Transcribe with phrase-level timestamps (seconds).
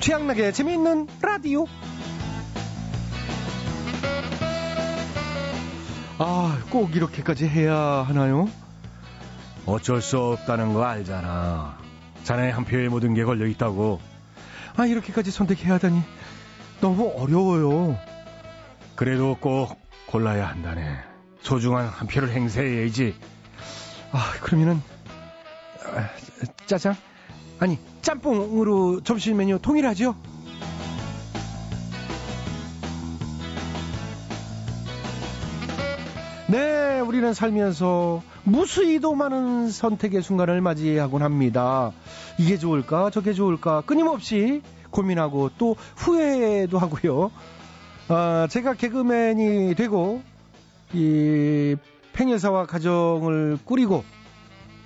[0.00, 1.66] 최양락의 재미있는 라디오.
[6.18, 8.48] 아, 꼭 이렇게까지 해야 하나요?
[9.66, 11.78] 어쩔 수 없다는 거 알잖아.
[12.24, 14.00] 자네 한 표에 모든 게 걸려 있다고.
[14.76, 16.02] 아, 이렇게까지 선택해야 하다니.
[16.80, 17.98] 너무 어려워요.
[18.96, 20.98] 그래도 꼭 골라야 한다네.
[21.42, 23.14] 소중한 한 표를 행사해야지.
[24.12, 24.82] 아, 그러면은,
[25.84, 26.08] 아,
[26.66, 26.96] 짜장?
[27.60, 30.16] 아니, 짬뽕으로 점심 메뉴 통일하죠?
[36.48, 41.92] 네, 우리는 살면서 무수히도 많은 선택의 순간을 맞이하곤 합니다.
[42.38, 47.30] 이게 좋을까, 저게 좋을까, 끊임없이 고민하고 또 후회도 하고요.
[48.08, 50.22] 아, 제가 개그맨이 되고,
[50.94, 51.76] 이
[52.14, 54.02] 팽여사와 가정을 꾸리고,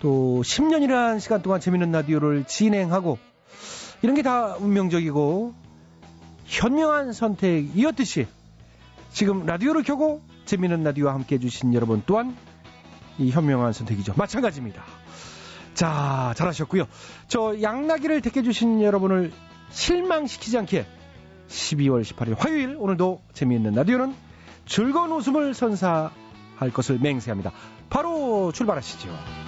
[0.04, 3.16] 또 10년이라는 시간 동안 재밌는 라디오를 진행하고,
[4.02, 5.55] 이런 게 다 운명적이고,
[6.44, 8.27] 현명한 선택이었듯이,
[9.14, 12.36] 지금 라디오를 켜고 재미있는 라디오와 함께 해주신 여러분 또한
[13.16, 14.12] 이 현명한 선택이죠.
[14.14, 14.84] 마찬가지입니다.
[15.72, 16.84] 자, 잘하셨고요.
[17.28, 19.33] 저 양나기를 택해주신 여러분을
[19.70, 20.86] 실망시키지 않게
[21.48, 24.14] 12월 18일 화요일 오늘도 재미있는 라디오는
[24.66, 27.52] 즐거운 웃음을 선사할 것을 맹세합니다.
[27.89, 29.44] 바로 출발하시죠.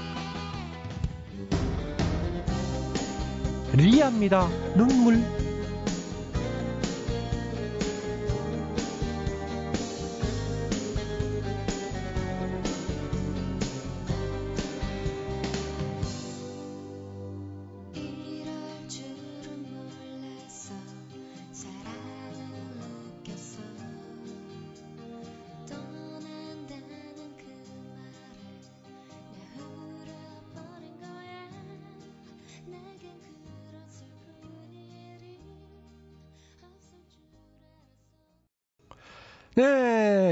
[3.77, 4.49] 리아입니다.
[4.75, 5.23] 눈물.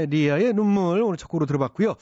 [0.05, 1.95] 네, 리아의 눈물 오늘 첫 곡으로 들어봤고요.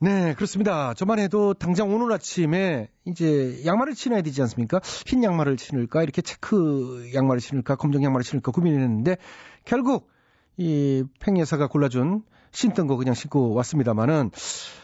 [0.00, 0.94] 네, 그렇습니다.
[0.94, 4.80] 저만 해도 당장 오늘 아침에 이제 양말을 신어야 되지 않습니까?
[5.06, 9.16] 흰 양말을 신을까, 이렇게 체크 양말을 신을까, 검정 양말을 신을까 고민했는데
[9.64, 10.10] 결국
[10.56, 14.30] 이 팽여사가 골라준 신던 거 그냥 신고 왔습니다만은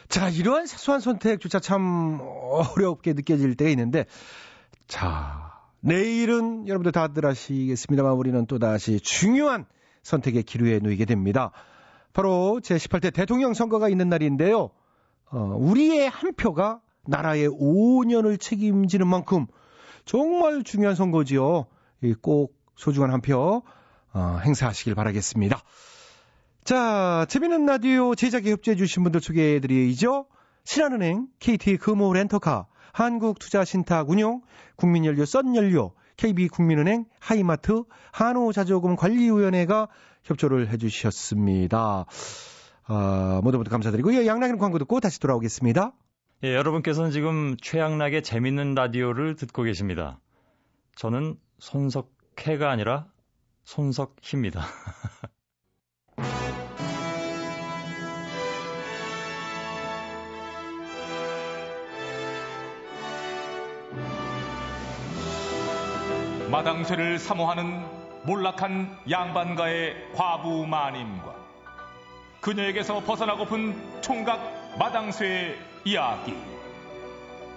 [0.09, 4.07] 자, 이러한 사소한 선택조차 참 어렵게 느껴질 때가 있는데
[4.87, 9.67] 자, 내일은 여러분들 다들 아시겠습니다만 우리는 또 다시 중요한
[10.03, 11.53] 선택의 기로에 놓이게 됩니다.
[12.15, 14.71] 바로 제18대 대통령 선거가 있는 날인데요.
[15.31, 19.47] 어, 우리의 한 표가 나라의 5년을 책임지는 만큼
[20.07, 21.67] 정말 중요한 선거지요.
[22.23, 23.63] 꼭 소중한 한 표,
[24.13, 25.61] 어, 행사하시길 바라겠습니다.
[26.63, 30.27] 자, 재미있는 라디오 제작에 협조해주신 분들 소개해드리죠.
[30.63, 34.43] 신한은행, KT 금호 렌터카, 한국투자신탁 운용,
[34.77, 37.83] 국민연료 썬연료, KB국민은행, 하이마트,
[38.13, 39.89] 한우자조금관리위원회가
[40.25, 42.07] 협조를 해주셨습니다.
[42.87, 45.93] 아, 모두 모두 감사드리고, 예, 양락의 광고 듣고 다시 돌아오겠습니다.
[46.45, 50.21] 예, 여러분께서는 지금 최양락의 재밌는 라디오를 듣고 계십니다.
[50.97, 53.07] 저는 손석해가 아니라
[53.65, 54.61] 손석희입니다.
[66.51, 67.94] 마당쇠를 사모하는
[68.25, 71.35] 몰락한 양반가의 과부 마님과
[72.41, 76.35] 그녀에게서 벗어나고픈 총각 마당쇠의 이야기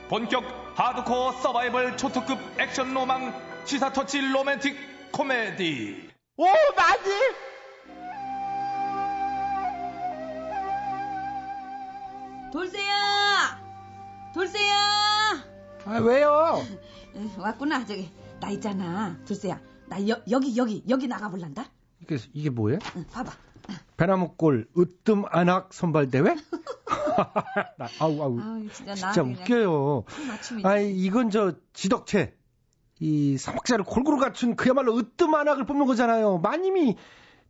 [0.09, 0.43] 본격
[0.75, 3.33] 하드코어 서바이벌 초특급 액션 로망
[3.65, 6.45] 시사터치 로맨틱 코미디 오
[6.75, 7.11] 맞지?
[12.51, 13.59] 돌쇠야!
[14.33, 14.75] 돌쇠야!
[15.85, 16.61] 아, 왜요?
[17.37, 18.11] 왔구나, 저기.
[18.39, 19.17] 나 있잖아.
[19.27, 19.59] 돌쇠야.
[19.87, 21.65] 나 여, 여기, 여기, 여기 나가볼란다?
[22.01, 22.79] 이게, 이게 뭐예요?
[22.95, 23.31] 응, 봐봐.
[23.97, 26.35] 배나무골 으뜸 안악 선발대회?
[27.99, 28.39] 아우, 아우.
[28.39, 30.03] 아우, 진짜, 진짜 웃겨요.
[30.63, 32.35] 아이, 이건 저 지덕체.
[32.99, 36.39] 이 사막자를 골고루 갖춘 그야말로 으뜸 안악을 뽑는 거잖아요.
[36.39, 36.95] 마님이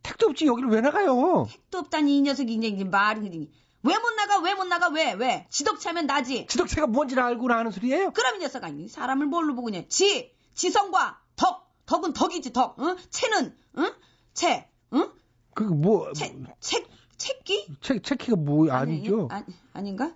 [0.02, 1.46] 택도 없지 여기를 왜 나가요?
[1.50, 3.50] 택도 없다니 이 녀석이 이제 말이 그러니.
[3.82, 4.40] 왜 못 나가?
[4.40, 4.88] 왜 못 나가?
[4.88, 5.12] 왜?
[5.12, 5.46] 왜?
[5.50, 6.46] 지덕체면 나지.
[6.48, 8.10] 지덕체가 뭔지를 알고 하는 소리예요?
[8.10, 11.67] 그럼 이 녀석 아니 사람을 뭘로 보고 그냥 지, 지성과 덕.
[11.88, 12.76] 덕은 덕이지 덕.
[12.80, 12.96] 응?
[13.08, 13.92] 체는 응?
[14.34, 14.68] 체.
[14.92, 15.10] 응?
[15.54, 16.12] 그 뭐?
[16.12, 16.84] 체, 체,
[17.16, 17.66] 체기?
[17.80, 19.28] 체, 체키가 뭐 아니죠?
[19.30, 20.12] 아니, 아닌가?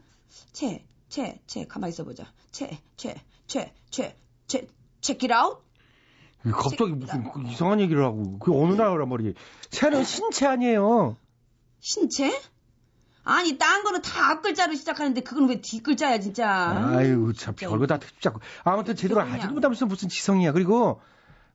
[0.52, 1.66] 체, 체, 체.
[1.66, 2.30] 가만 있어 보자.
[2.50, 3.14] 체, 체,
[3.46, 4.14] 체, 체,
[4.46, 4.68] 체,
[5.00, 5.64] check it out?
[6.52, 9.32] 갑자기 무슨 그 이상한 얘기를 하고 그 어느 나라란 말이에요?
[9.70, 11.16] 체는 신체 아니에요?
[11.80, 12.38] 신체?
[13.24, 16.48] 아니 딴 거는 다 앞글자로 시작하는데 그건 왜 뒷글자야 진짜.
[16.96, 19.20] 아유 참 별거 다 특집 잡고 아무튼 제대로.
[19.20, 21.00] 아직도 못하면서 무슨 지성이야 그리고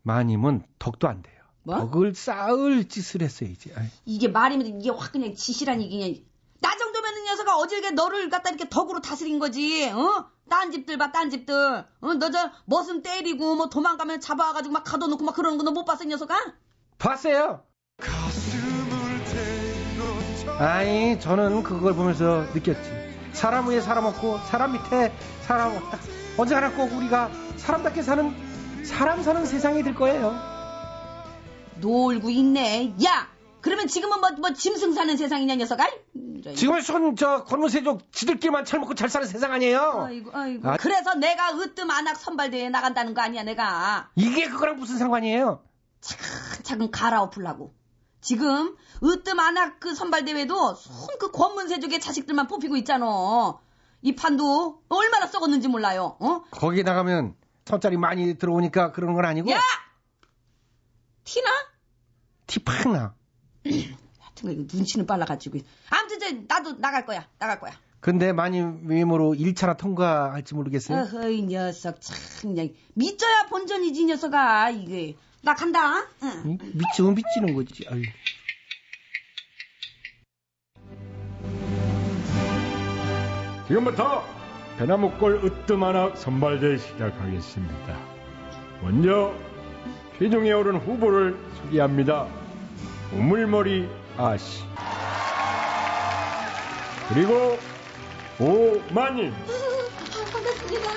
[0.08, 1.36] 마님은 덕도 안 돼요.
[1.64, 1.78] 뭐?
[1.80, 3.74] 덕을 쌓을 짓을 했어야지.
[3.76, 3.88] 아이.
[4.06, 6.16] 이게 말이면 이게 확 그냥 지시라니 그냥
[6.62, 10.26] 나 정도면은 녀석아 어질게 너를 갖다 이렇게 덕으로 다스린 거지 어?
[10.50, 11.54] 딴 집들 봐 딴 집들
[12.02, 12.14] 어?
[12.14, 16.06] 너 저 머슴 때리고 뭐 도망가면 잡아가지고 막 가둬놓고 막 그러는 거 너 못 봤어
[16.06, 16.36] 이 녀석아?
[16.98, 17.64] 봤어요.
[20.60, 23.08] 아니 저는 그걸 보면서 느꼈지.
[23.34, 25.12] 사람 위에 사람 없고 사람 밑에
[25.44, 26.00] 사람 없다.
[26.38, 28.47] 언젠가는 꼭 우리가 사람답게 사는
[28.84, 30.34] 사람 사는 세상이 될 거예요.
[31.80, 33.28] 놀고 있네 야
[33.62, 35.88] 그러면 지금은 뭐, 뭐 짐승 사는 세상이냐 이 녀석아?
[36.56, 40.06] 지금은 손 저 권무세족 지들끼리만 잘 먹고 잘 사는 세상 아니에요.
[40.08, 40.78] 아이고 아이고 아.
[40.78, 45.62] 그래서 내가 으뜸 안악 선발대회에 나간다는 거 아니야 내가 이게 그거랑 무슨 상관이에요?
[46.64, 47.74] 차근 갈아엎으려고.
[48.22, 53.06] 지금 으뜸 안악 그 선발대회도 손그 권문세족의 자식들만 뽑히고 있잖아.
[54.02, 56.18] 이 판도 얼마나 썩었는지 몰라요.
[56.20, 56.44] 어?
[56.52, 57.36] 거기 나가면
[57.68, 59.60] 선짜리 많이 들어오니까 그러는 건 아니고 야!
[61.26, 61.50] 티나?
[62.48, 63.14] 티 팍 나.
[63.68, 65.60] 하여튼 거 이거 눈치는 빨라가지고.
[65.90, 67.28] 아무튼 저 나도 나갈 거야.
[67.40, 67.74] 나갈 거야.
[68.00, 71.00] 근데 많이 외모로 1차나 통과할지 모르겠어요.
[71.02, 75.18] 어허 이 녀석 참 그냥 믿져야 본전이지 이 녀석아 이게.
[75.42, 76.08] 나 간다.
[76.24, 76.58] 응.
[76.62, 77.86] 이 미치면 미치는 거지.
[77.90, 78.02] 아유.
[83.68, 84.24] 지금부터
[84.78, 87.98] 배나무골 으뜸하나 선발대 시작하겠습니다.
[88.84, 89.34] 먼저
[90.20, 92.28] 최종에 오른 후보를 소개합니다.
[93.12, 94.64] 우물머리 아씨
[97.10, 97.58] 그리고
[98.40, 99.32] 오마님
[100.32, 100.92] 반갑습니다.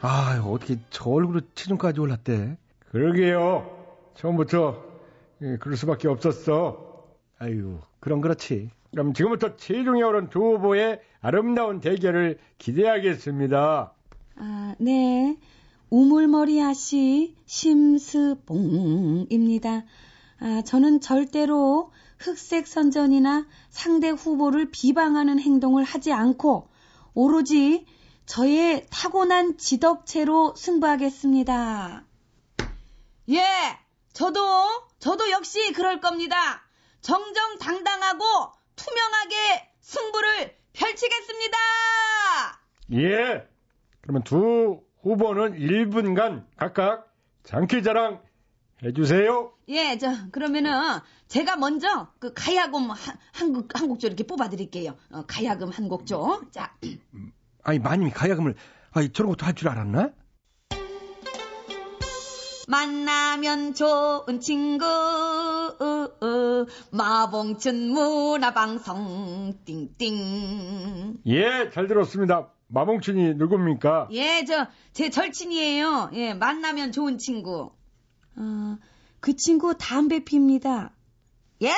[0.00, 2.56] 아 어떻게 저 얼굴로 체중까지 올랐대?
[2.90, 3.70] 그러게요.
[4.16, 4.82] 처음부터
[5.42, 7.04] 예, 그럴 수밖에 없었어.
[7.38, 8.70] 아유 그럼 그렇지.
[8.90, 13.92] 그럼 지금부터 최종에 오른 두 후보의 아름다운 대결을 기대하겠습니다.
[14.36, 15.36] 아, 네.
[15.90, 18.54] 우물머리 아씨 심스봉입니다.
[20.40, 26.68] 아, 저는 절대로 흑색 선전이나 상대 후보를 비방하는 행동을 하지 않고
[27.14, 27.86] 오로지
[28.26, 32.04] 저의 타고난 지덕체로 승부하겠습니다.
[33.30, 33.42] 예,
[34.12, 34.40] 저도
[34.98, 36.36] 저도 역시 그럴 겁니다.
[37.00, 38.24] 정정당당하고
[38.84, 41.56] 투명하게 승부를 펼치겠습니다.
[42.94, 43.46] 예.
[44.00, 47.12] 그러면 두 후보는 1분간 각각
[47.44, 48.22] 장기자랑
[48.82, 49.52] 해주세요.
[49.68, 50.72] 예, 저 그러면은
[51.28, 54.96] 제가 먼저 그 가야금 한, 한국 한 곡조 이렇게 뽑아드릴게요.
[55.12, 56.50] 어, 가야금 한 곡조.
[56.50, 56.74] 자,
[57.62, 58.54] 아니 마님이 가야금을
[58.92, 60.10] 아니 저런 것도 할 줄 알았나?
[62.70, 64.84] 만나면 좋은 친구
[66.92, 71.18] 마봉춘 문화방송 띵띵.
[71.26, 72.52] 예, 잘 들었습니다.
[72.68, 74.08] 마봉춘이 누굽니까?
[74.12, 76.10] 예, 저 제 절친이에요.
[76.14, 77.72] 예, 만나면 좋은 친구.
[78.36, 78.78] 어,
[79.18, 80.94] 그 친구 담배 핍니다.
[81.62, 81.72] 예?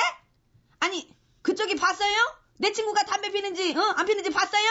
[0.79, 1.09] 아니,
[1.41, 2.15] 그쪽이 봤어요?
[2.59, 3.81] 내 친구가 담배 피는지, 어?
[3.97, 4.69] 안 피는지 봤어요?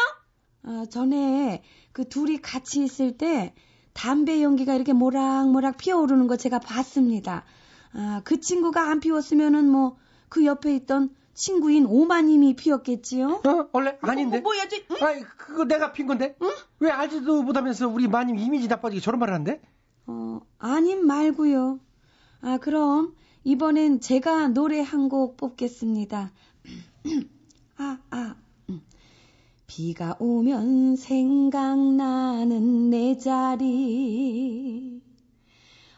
[0.65, 3.55] 어, 전에 그 둘이 같이 있을 때
[3.93, 7.45] 담배 연기가 이렇게 모락모락 피어오르는 거 제가 봤습니다.
[7.95, 9.97] 아, 그 친구가 안 피웠으면은 뭐
[10.33, 13.43] 그 옆에 있던 친구인 오마님이 피웠겠지요?
[13.45, 14.41] 어 원래 아닌데.
[14.41, 15.07] 뭐, 뭐야, 저, 응?
[15.07, 16.39] 아니 그거 내가 핀 건데.
[16.81, 19.61] 왜 알지도 못하면서 우리 마님 이미지 나빠지게 저런 말을 한대?
[20.07, 21.81] 어, 아님 말고요.
[22.41, 26.33] 아, 그럼 이번엔 제가 노래 한 곡 뽑겠습니다.
[27.77, 28.35] 아, 아.
[29.73, 29.75] 음.
[29.75, 35.01] 비가 오면 생각나는 내 자리.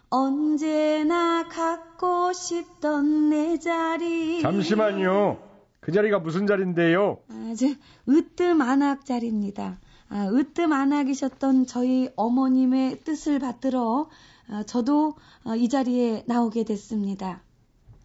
[0.08, 4.40] 언제나 갖고 싶던 내 자리.
[4.42, 5.42] 잠시만요.
[5.80, 7.18] 그 자리가 무슨 자리인데요?
[7.28, 7.66] 아, 저,
[8.08, 9.80] 으뜸 안악 자리입니다.
[10.08, 14.08] 아, 으뜸 안악이셨던 저희 어머님의 뜻을 받들어
[14.48, 17.42] 아, 저도 아, 이 자리에 나오게 됐습니다.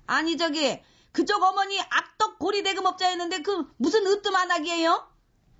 [0.07, 0.79] 아니 저기
[1.11, 5.08] 그쪽 어머니 악덕 고리 대금업자였는데 그 무슨 으뜸 안악이에요?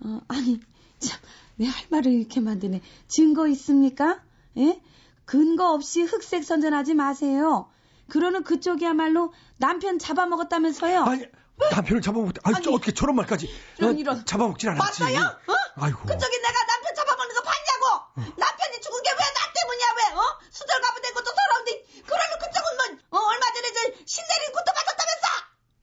[0.04, 0.60] 어, 아니
[1.00, 1.20] 참
[1.60, 2.82] 왜 할 말을 이렇게 만드네.
[3.10, 4.22] 증거 있습니까?
[4.58, 4.80] 예?
[5.26, 7.70] 근거 없이 흑색 선전하지 마세요.
[8.08, 11.04] 그러는 그쪽이야말로 남편 잡아먹었다면서요.
[11.04, 11.26] 아니
[11.72, 12.32] 남편을 잡아먹.
[12.44, 13.50] 아니, 아니, 저 어떻게 저런 말까지?
[13.78, 14.26] 이런, 어, 이런.
[14.26, 15.00] 잡아먹질 않았지.
[15.02, 15.20] 봤어요?
[15.20, 15.54] 어?
[15.76, 16.00] 아이고.
[16.00, 18.32] 그쪽이 내가 남편 잡아먹는 거 봤냐고?
[18.40, 20.16] 남편이 죽은 게 왜 나 때문이야 왜?
[20.16, 20.40] 어?
[20.50, 25.28] 수절 가부 된 것도 서러운데 그러면 그쪽은 뭐 어, 얼마 전에 저 신내린 구토 받았다면서?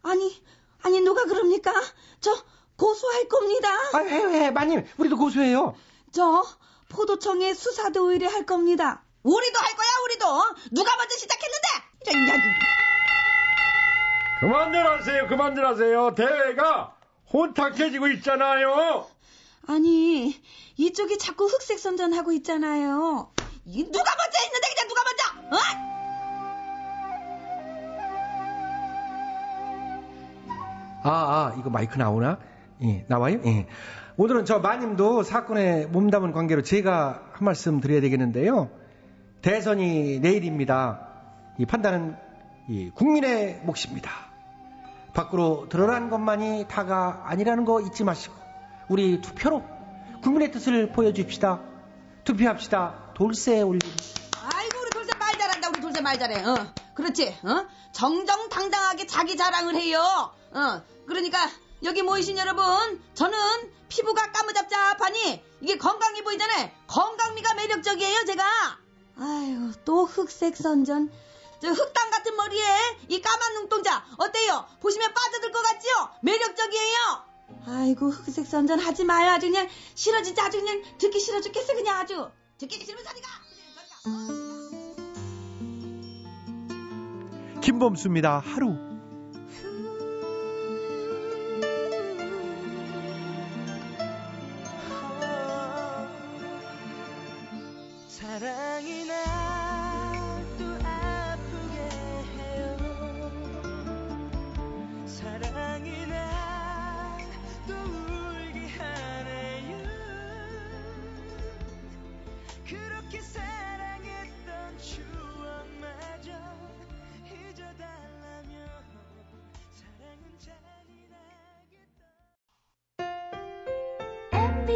[0.08, 0.42] 아니
[0.82, 1.70] 아니 누가 그럽니까?
[2.20, 2.32] 저
[2.76, 3.68] 고소할 겁니다.
[3.94, 5.74] 아, 해, 해, 마님, 우리도 고소해요.
[6.12, 6.44] 저
[6.88, 9.02] 포도청에 수사도 의뢰할 겁니다.
[9.22, 10.26] 우리도 할 거야 우리도.
[10.72, 11.68] 누가 먼저 시작했는데?
[12.06, 12.42] 이런 이야기.
[14.40, 16.14] 그만들 하세요, 그만들 하세요.
[16.14, 16.94] 대회가
[17.32, 19.08] 혼탁해지고 있잖아요.
[19.66, 20.40] 아니
[20.76, 23.32] 이쪽이 자꾸 흑색 선전하고 있잖아요.
[23.64, 25.56] 이 누가 먼저 했는데 그냥 누가 먼저?
[25.56, 25.86] 어?
[31.02, 32.38] 아, 아, 이거 마이크 나오나?
[32.82, 33.40] 예, 나와요?
[33.44, 33.66] 예.
[34.16, 38.70] 오늘은 저 마님도 사건에 몸담은 관계로 제가 한 말씀 드려야 되겠는데요.
[39.42, 41.08] 대선이 내일입니다.
[41.58, 42.16] 이 판단은
[42.68, 44.10] 이 국민의 몫입니다.
[45.14, 48.34] 밖으로 드러난 것만이 다가 아니라는 거 잊지 마시고
[48.88, 49.62] 우리 투표로
[50.22, 51.60] 국민의 뜻을 보여줍시다.
[52.24, 53.12] 투표합시다.
[53.14, 53.80] 돌쇠 올림.
[54.42, 59.74] 아이고 우리 돌쇠 말 잘한다 우리 돌쇠 말 잘해 어 그렇지 어 정정당당하게 자기 자랑을
[59.76, 60.00] 해요
[60.52, 61.38] 어 그러니까
[61.84, 62.64] 여기 모이신 여러분
[63.14, 63.38] 저는
[63.88, 66.70] 피부가 까무잡잡하니 이게 건강해 보이잖아요.
[66.86, 68.44] 건강미가 매력적이에요 제가.
[69.18, 71.10] 아유 또 흑색 선전.
[71.60, 72.64] 저 흑당 같은 머리에
[73.08, 74.66] 이 까만 눈동자 어때요?
[74.80, 76.10] 보시면 빠져들 것 같지요?
[76.22, 76.96] 매력적이에요.
[77.66, 79.68] 아이고 흑색 선전 하지 마요 아주 그냥.
[79.94, 82.30] 싫어 진짜 아주 그냥 듣기 싫어 죽겠어 그냥 아주.
[82.58, 83.28] 듣기 싫으면 저리가
[87.60, 88.38] 김범수입니다.
[88.40, 88.95] 하루.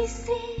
[0.07, 0.60] see.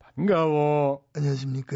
[0.15, 1.75] 반가워 안녕하십니까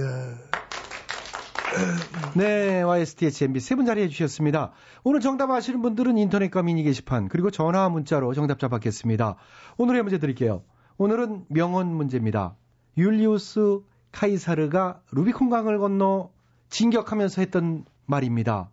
[2.35, 4.71] 네, YSTHMB 세 분 자리해 주셨습니다.
[5.03, 9.35] 오늘 정답 아시는 분들은 인터넷과 미니 게시판 그리고 전화 문자로 정답자 받겠습니다.
[9.77, 10.63] 오늘의 문제 드릴게요.
[10.97, 12.55] 오늘은 명언 문제입니다.
[12.97, 13.81] 율리우스
[14.13, 16.31] 카이사르가 루비콘 강을 건너
[16.69, 18.69] 진격하면서 했던 말입니다.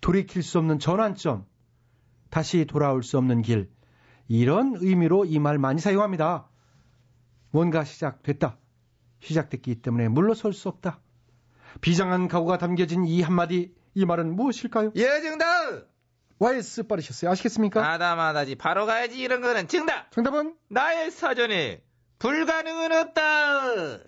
[0.00, 1.44] 돌이킬 수 없는 전환점,
[2.30, 3.68] 다시 돌아올 수 없는 길.
[4.28, 6.48] 이런 의미로 이 말 많이 사용합니다.
[7.54, 8.58] 뭔가 시작됐다.
[9.20, 10.98] 시작됐기 때문에 물러설 수 없다.
[11.80, 14.90] 비장한 각오가 담겨진 이 한마디, 이 말은 무엇일까요?
[14.96, 15.86] 예 정답.
[16.40, 17.30] YS 빠르셨어요.
[17.30, 17.88] 아시겠습니까?
[17.92, 20.10] 아다마다지 바로 가야지 이런 거는 정답.
[20.10, 20.56] 정답은?
[20.68, 21.84] 나의 사전에
[22.18, 23.98] 불가능은 없다.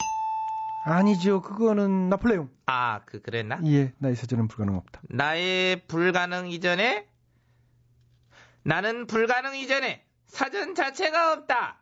[0.82, 1.40] 아니죠.
[1.40, 2.50] 그거는 나폴레옹.
[2.66, 3.60] 아 그 그랬나?
[3.66, 5.02] 예, 나의 사전은 불가능 없다.
[5.08, 7.06] 나의 불가능 이전에
[8.64, 11.80] 나는 불가능 이전에 사전 자체가 없다.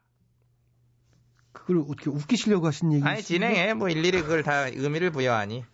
[1.54, 3.04] 그걸 어떻게 웃기시려고 하신 얘기?
[3.06, 5.64] 아니 진행해 뭐 일일이 그걸 다 의미를 부여하니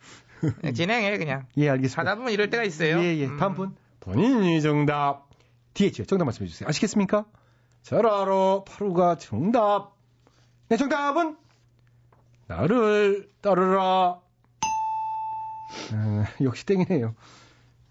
[0.61, 2.01] 그냥 진행해 그냥 예, 알겠습니다.
[2.03, 3.01] 하다 보면 이럴 때가 있어요.
[3.01, 3.27] 예, 예.
[3.27, 3.37] 음.
[3.39, 3.75] 다음 분.
[3.99, 5.29] 본인이 정답
[5.75, 6.69] DH 정답 말씀해 주세요.
[6.69, 7.25] 아시겠습니까?
[7.83, 9.97] 잘 알아 파루가 정답
[10.69, 11.37] 네, 정답은?
[12.47, 14.21] 나를 따르라
[15.93, 17.15] 어, 역시 땡이네요.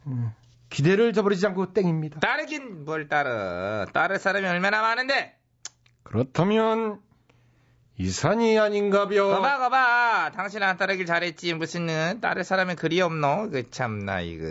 [0.08, 0.31] 음,
[0.69, 2.19] 기대를 저버리지 않고 땡입니다.
[2.19, 5.36] 따르긴 뭘 따르 따를 사람이 얼마나 많은데
[6.03, 7.01] 그렇다면
[8.00, 13.70] 이산이 아닌가벼 거봐 거봐 당신 안 따르길 잘했지 무슨 어, 따를 사람이 그리 없노 그
[13.70, 14.46] 참나 이거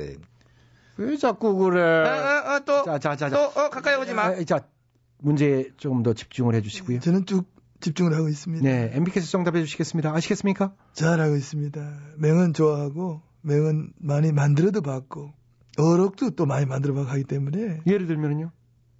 [0.98, 3.36] 왜 자꾸 어, 그래 어, 어, 또, 자, 자, 자, 자.
[3.36, 4.24] 또, 어, 가까이 오지 마.
[4.26, 4.66] 아, 자,
[5.18, 6.98] 문제에 조금 더 집중을 해주시고요.
[6.98, 7.46] 저는 쭉
[7.80, 8.68] 집중을 하고 있습니다.
[8.68, 10.12] 네, MB께서 정답해 주시겠습니다.
[10.12, 10.74] 아시겠습니까?
[10.92, 12.00] 잘하고 있습니다.
[12.16, 15.32] 명언 좋아하고 명언 많이 만들어도 봤고
[15.78, 18.50] 어록도 또 많이 만들어 봤고 하기 때문에 예를 들면요.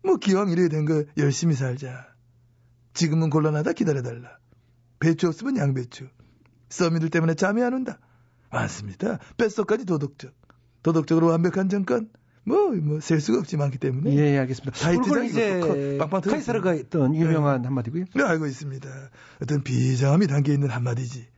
[0.05, 2.07] 뭐 기왕 이렇게 된거 열심히 살자.
[2.95, 4.38] 지금은 곤란하다 기다려달라.
[5.01, 6.09] 배추 없으면 양배추.
[6.71, 7.99] 써미들 때문에 잠이 안 온다.
[8.51, 9.19] 맞습니다.
[9.37, 10.33] 뼛속까지 도덕적.
[10.83, 12.11] 도덕적으로 완벽한 정권.
[12.45, 14.11] 뭐, 뭐, 셀 수가 없지 많기 때문에.
[14.15, 14.79] 예, 예, 알겠습니다.
[14.79, 16.23] 다이트장 그리고 이제 빵빵.
[16.23, 18.07] 카이사르가 했던 유명한 한마디고요.
[18.15, 18.89] 네, 알고 있습니다.
[19.43, 21.29] 어떤 비장함이 담겨 있는 한마디지.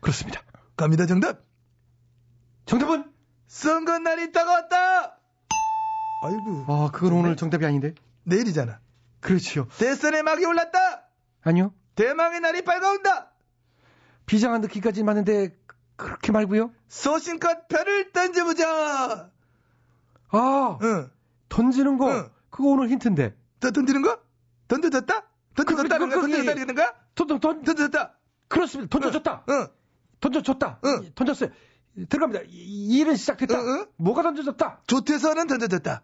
[0.00, 0.42] 그렇습니다.
[0.76, 1.44] 갑니다, 정답!
[2.66, 3.04] 정답은?
[3.46, 5.18] 선거 날이 있다가 왔다!
[6.20, 6.64] 아이고.
[6.68, 7.94] 아, 그건 오늘 정답이 아닌데.
[8.24, 8.80] 내일이잖아.
[9.20, 9.66] 그렇죠.
[9.78, 11.08] 대선의 막이 올랐다!
[11.42, 11.72] 아니요.
[12.04, 13.30] 대망의 날이 밝아온다!
[14.24, 15.54] 비장한 느낌까지 맞는데
[15.96, 16.72] 그렇게 말고요.
[16.88, 19.30] 소신껏 별을 던져보자!
[20.30, 21.10] 아, 응.
[21.50, 22.10] 던지는 거.
[22.10, 22.30] 응.
[22.48, 23.36] 그거 오늘 힌트인데.
[23.60, 24.18] 더 던지는 거?
[24.68, 25.24] 던져졌다?
[25.54, 26.20] 던져졌다는 그- 거야?
[26.22, 26.94] 그- 그게- 던져졌다는 거야?
[27.14, 28.14] 던, 던, 던, 던져졌다!
[28.48, 28.88] 그렇습니다.
[28.98, 29.44] 던져줬다.
[29.50, 29.68] 응.
[30.20, 30.80] 던져줬다.
[30.86, 31.10] 응.
[31.14, 31.50] 던졌어요.
[32.08, 32.44] 들어갑니다.
[32.48, 33.60] 이- 일은 시작됐다.
[33.60, 33.86] 응, 응.
[33.96, 34.80] 뭐가 던져졌다?
[34.86, 36.02] 조태서는 던져졌다.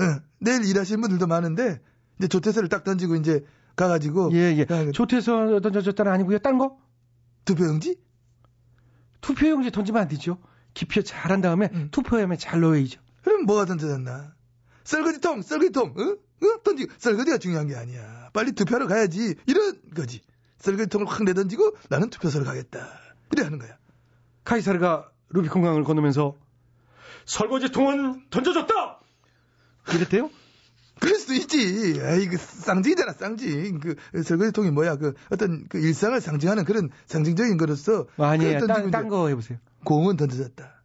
[0.00, 0.20] 응.
[0.40, 1.80] 내일 일하시는 분들도 많은데,
[2.18, 3.44] 이제 조태서를 딱 던지고 이제
[3.76, 4.30] 가가지고.
[4.32, 4.66] 예, 예.
[4.68, 6.38] 아, 조태서 던져줬다는 아니고요.
[6.38, 6.78] 딴 거?
[7.44, 8.00] 투표용지?
[9.20, 10.38] 투표용지 던지면 안 되죠.
[10.74, 11.88] 기표 잘한 다음에 응.
[11.90, 13.00] 투표함에 잘 넣어야죠.
[13.22, 14.34] 그럼 뭐가 던져졌나?
[14.84, 16.18] 썰거지통, 썰거지통, 응?
[16.42, 16.58] 응?
[16.62, 18.30] 던지고, 썰거지가 중요한 게 아니야.
[18.32, 19.34] 빨리 투표하러 가야지.
[19.46, 20.20] 이런 거지.
[20.58, 22.88] 썰거지통을 확 내던지고 나는 투표소로 가겠다.
[23.32, 23.78] 이래 하는 거야.
[24.44, 26.36] 카이사르가 루비콘강을 건너면서
[27.24, 29.00] 설거지통은 던져줬다!
[29.94, 30.30] 이랬대요?
[31.04, 32.00] 그럴 수도 있지.
[32.02, 33.78] 아이, 그, 쌍징이잖아, 쌍징.
[33.80, 38.06] 그, 설거지통이 뭐야, 그, 어떤, 그, 일상을 상징하는 그런 상징적인 거로서.
[38.16, 38.60] 아니에요.
[38.60, 39.58] 그걸 던지고 딴 이제 거 해보세요.
[39.84, 40.82] 공은 던져졌다.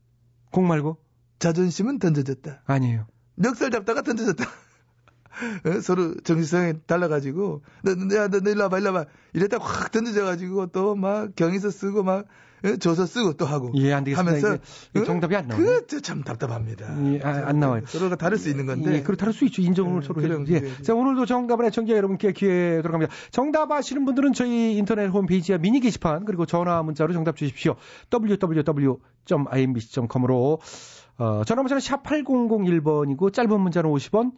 [0.51, 0.97] 공 말고?
[1.39, 2.63] 자존심은 던져졌다.
[2.65, 3.07] 아니에요.
[3.35, 4.43] 멱살 잡다가 던져졌다.
[5.65, 5.79] 어?
[5.81, 9.09] 서로 정신성에 달라가지고, 너, 너, 야, 너, 너 일로 와봐, 일로 와봐.
[9.33, 12.25] 이랬다 확 던져져가지고, 또 막 경위서 쓰고, 막,
[12.65, 12.75] 어?
[12.77, 13.71] 조서 쓰고 또 하고.
[13.75, 14.47] 예, 안 되겠습니다.
[14.47, 14.63] 하면서,
[14.95, 15.65] 이게 정답이 안 나와요.
[15.65, 16.87] 그거 저참 답답합니다.
[17.13, 17.83] 예, 아, 안 나와요.
[17.85, 18.95] 서로가 다를 수 있는 건데.
[18.95, 19.61] 예, 그렇다 할수 있죠.
[19.61, 20.53] 인정을 예, 서로 해야지.
[20.53, 20.59] 예.
[20.59, 20.71] 그래.
[20.81, 23.13] 자, 오늘도 정답을 애청자 여러분께 기회 들어갑니다.
[23.31, 27.75] 정답 아시는 분들은 저희 인터넷 홈페이지와 미니 게시판 그리고 전화 문자로 정답 주십시오.
[28.11, 30.59] www.imbc.com으로
[31.17, 34.31] 어, 전화 문자는 샵 8001번이고 짧은 문자는 50원,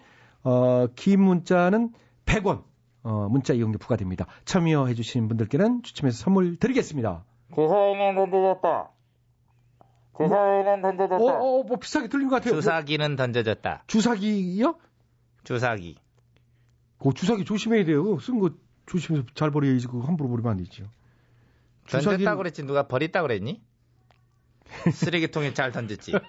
[0.44, 1.92] 어, 긴 문자는
[2.26, 2.64] 100원.
[3.04, 4.28] 어, 문자 이용료 부과됩니다.
[4.46, 7.24] 참여해 주신 분들께는 추첨해서 선물 드리겠습니다.
[7.56, 8.90] 주사위는 던져졌다.
[10.18, 11.24] 주사위는 던져졌다.
[11.24, 12.56] 어, 어, 뭐 비슷하게 들린 것 같아요.
[12.56, 13.84] 주사기는 던져졌다.
[13.88, 14.76] 주사기요?
[15.44, 15.98] 주사기.
[17.00, 18.20] 그 주사기 조심해야 돼요.
[18.20, 18.52] 쓴 거
[18.86, 19.88] 조심해서 잘 버려야지.
[19.88, 20.86] 그거 함부로 버리면 안 되죠.
[21.90, 23.62] 던졌다 그랬지 누가 버렸다 그랬니?
[24.94, 26.14] 쓰레기통에 잘 던졌지.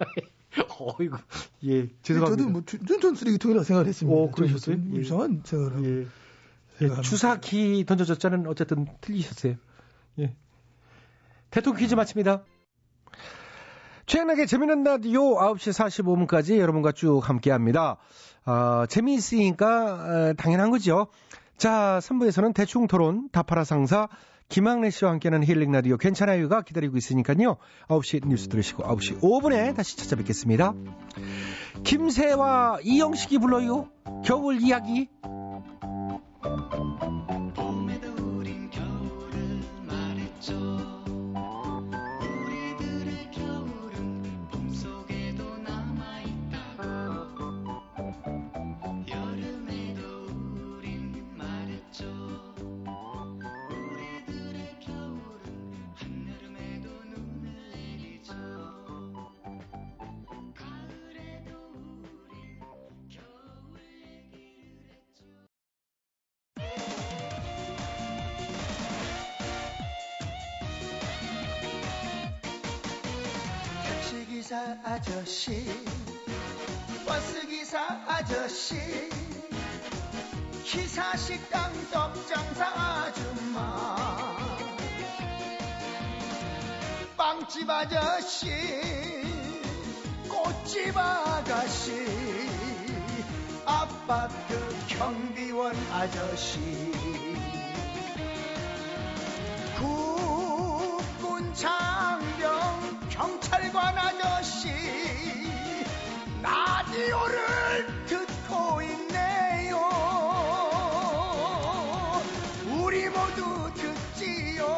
[0.79, 1.17] 어이구,
[1.65, 2.43] 예, 죄송합니다.
[2.43, 4.19] 저도 뭐, 주- 전 쓰레기통이라고 생각했습니다.
[4.19, 4.77] 오, 그러셨어요?
[4.77, 5.01] 좀 예.
[5.01, 6.09] 이상한 생각을.
[6.83, 7.01] 예, 예.
[7.03, 9.55] 주사기 던져졌자는 어쨌든 틀리셨어요.
[10.19, 10.35] 예.
[11.53, 12.43] 대통령 퀴즈 마칩니다.
[14.07, 17.99] 최양락의 재미있는 라디오 9시 45분까지 여러분과 쭉 함께 합니다.
[18.45, 21.09] 아, 재미있으니까 아, 당연한 거죠.
[21.59, 24.09] 자, 3부에서는 대충 토론, 다파라 상사,
[24.49, 27.59] 김학래 씨와 함께하는 힐링 라디오 괜찮아요가 기다리고 있으니까요.
[27.89, 30.73] 9시 뉴스 들으시고 9시 5분에 다시 찾아뵙겠습니다.
[31.85, 33.89] 김세와 이영식이 불러요.
[34.25, 35.09] 겨울 이야기.
[74.53, 75.65] 기사 아저씨
[77.07, 78.75] 버스 기사 아저씨
[80.63, 83.97] 기사 식당 떡장사 아줌마
[87.17, 88.51] 빵집 아저씨
[90.29, 91.93] 꽃집 아가씨
[93.65, 96.59] 아파트 경비원 아저씨.
[99.79, 102.62] 국군 장병
[103.23, 104.69] 경찰관 아저씨
[106.43, 109.79] 라디오를 듣고 있네요.
[112.67, 114.77] 우리 모두 듣지요.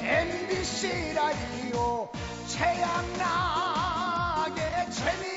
[0.00, 2.08] MBC 라디오
[2.46, 2.92] 최양락의
[4.92, 5.33] 재밌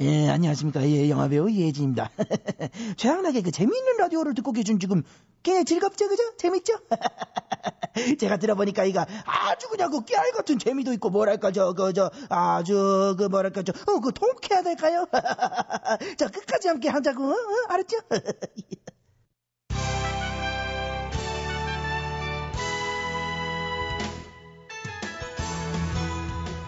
[0.00, 0.80] 예, 안녕하십니까.
[0.88, 2.10] 예, 영화배우 이혜진입니다.
[2.96, 5.02] 최양락의 그 재미있는 라디오를 듣고 계신 지금
[5.42, 6.22] 굉장히 즐겁죠, 그죠?
[6.36, 6.74] 재밌죠?
[8.20, 13.16] 제가 들어보니까 이거 아주 그냥 그 깨알 같은 재미도 있고 뭐랄까 저 그 저 아주
[13.18, 15.06] 그 뭐랄까 저어 그 통쾌하달까요?
[16.16, 17.32] 자 끝까지 함께 하자고 어?
[17.32, 17.66] 어?
[17.68, 17.96] 알았죠?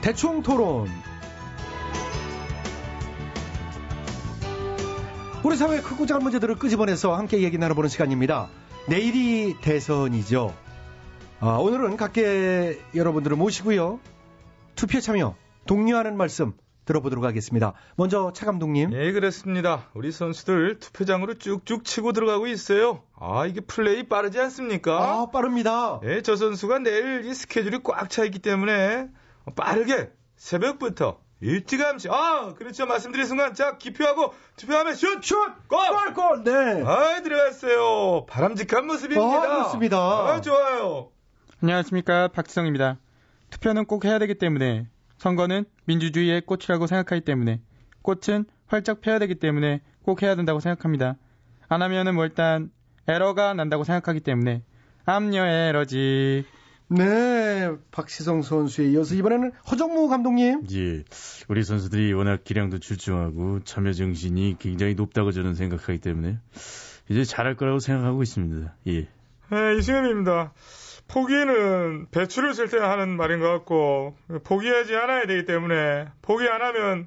[0.02, 0.88] 대충 토론.
[5.42, 8.48] 우리 사회의 크고 작은 문제들을 끄집어내서 함께 얘기 나눠보는 시간입니다.
[8.88, 10.54] 내일이 대선이죠.
[11.40, 14.00] 아, 오늘은 각계 여러분들을 모시고요.
[14.74, 15.34] 투표 참여,
[15.66, 16.52] 독려하는 말씀
[16.84, 17.72] 들어보도록 하겠습니다.
[17.96, 18.92] 먼저 차 감독님.
[18.92, 19.88] 예, 그렇습니다.
[19.94, 23.02] 우리 선수들 투표장으로 쭉쭉 치고 들어가고 있어요.
[23.18, 24.98] 아, 이게 플레이 빠르지 않습니까?
[24.98, 26.00] 아, 빠릅니다.
[26.04, 29.08] 예, 저 선수가 내일 이 스케줄이 꽉 차 있기 때문에
[29.56, 35.22] 빠르게 새벽부터 일찌감치 아 그렇죠 말씀드린 순간 자 기표하고 투표하면 슛!
[35.22, 35.34] 슛!
[35.68, 35.78] 골!
[35.88, 36.14] 골!
[36.14, 36.44] 골!
[36.44, 36.82] 네.
[36.84, 39.98] 아 들어갔어요 바람직한 모습입니다 아, 그렇습니다.
[39.98, 41.10] 아 좋아요
[41.62, 42.98] 안녕하십니까 박지성입니다.
[43.50, 44.86] 투표는 꼭 해야 되기 때문에
[45.18, 47.60] 선거는 민주주의의 꽃이라고 생각하기 때문에
[48.02, 51.16] 꽃은 활짝 펴야 되기 때문에 꼭 해야 된다고 생각합니다.
[51.68, 52.70] 안 하면은 뭐 일단
[53.06, 54.62] 에러가 난다고 생각하기 때문에
[55.04, 56.46] 암녀 에러지.
[56.92, 60.66] 네, 박시성 선수에 이어서 이번에는 허정무 감독님.
[60.72, 61.04] 예,
[61.48, 66.38] 우리 선수들이 워낙 기량도 출중하고 참여 정신이 굉장히 높다고 저는 생각하기 때문에
[67.08, 68.74] 이제 잘할 거라고 생각하고 있습니다.
[68.88, 69.08] 예.
[69.52, 70.52] 네, 이승엽입니다
[71.06, 77.06] 포기는 배추를 쓸 때 하는 말인 것 같고 포기하지 않아야 되기 때문에 포기 안 하면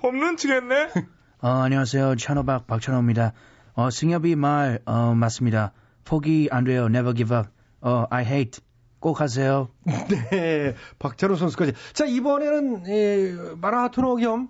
[0.00, 0.90] 홈런 치겠네
[1.42, 2.14] 어, 안녕하세요.
[2.16, 3.32] 찬호박 박찬호입니다.
[3.74, 5.72] 어, 승엽이 말 어, 맞습니다.
[6.04, 6.86] 포기 안 돼요.
[6.86, 7.50] Never give up.
[7.80, 8.60] 어, I hate.
[9.00, 9.68] 꼭 하세요.
[10.30, 11.72] 네, 박찬호 선수까지.
[11.92, 14.48] 자, 이번에는 예, 마라토너 겸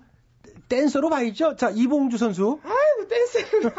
[0.69, 1.57] 댄서로 봐야죠.
[1.57, 2.61] 자, 이봉주 선수.
[2.65, 3.73] 아이고 댄스를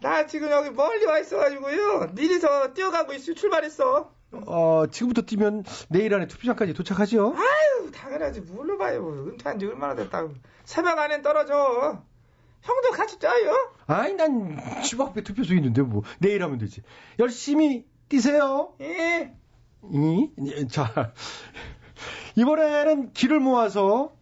[0.00, 4.12] 나 지금 여기 멀리 와 있어가지고요 미리서 뛰어가고 있어 출발했어
[4.46, 7.34] 어, 지금부터 뛰면 내일 안에 투표장까지 도착하죠.
[7.36, 12.02] 아유 당연하지 뭘로 봐요 은퇴한 지 얼마나 됐다고 새벽 안엔 떨어져
[12.62, 16.82] 형도 같이 쪄요 아이, 난집 앞에 투표소 있는데 뭐 내일 하면 되지.
[17.18, 18.74] 열심히 뛰세요.
[18.80, 19.34] 예
[19.84, 20.28] 이?
[20.70, 21.12] 자,
[22.36, 24.12] 이번에는 길을 모아서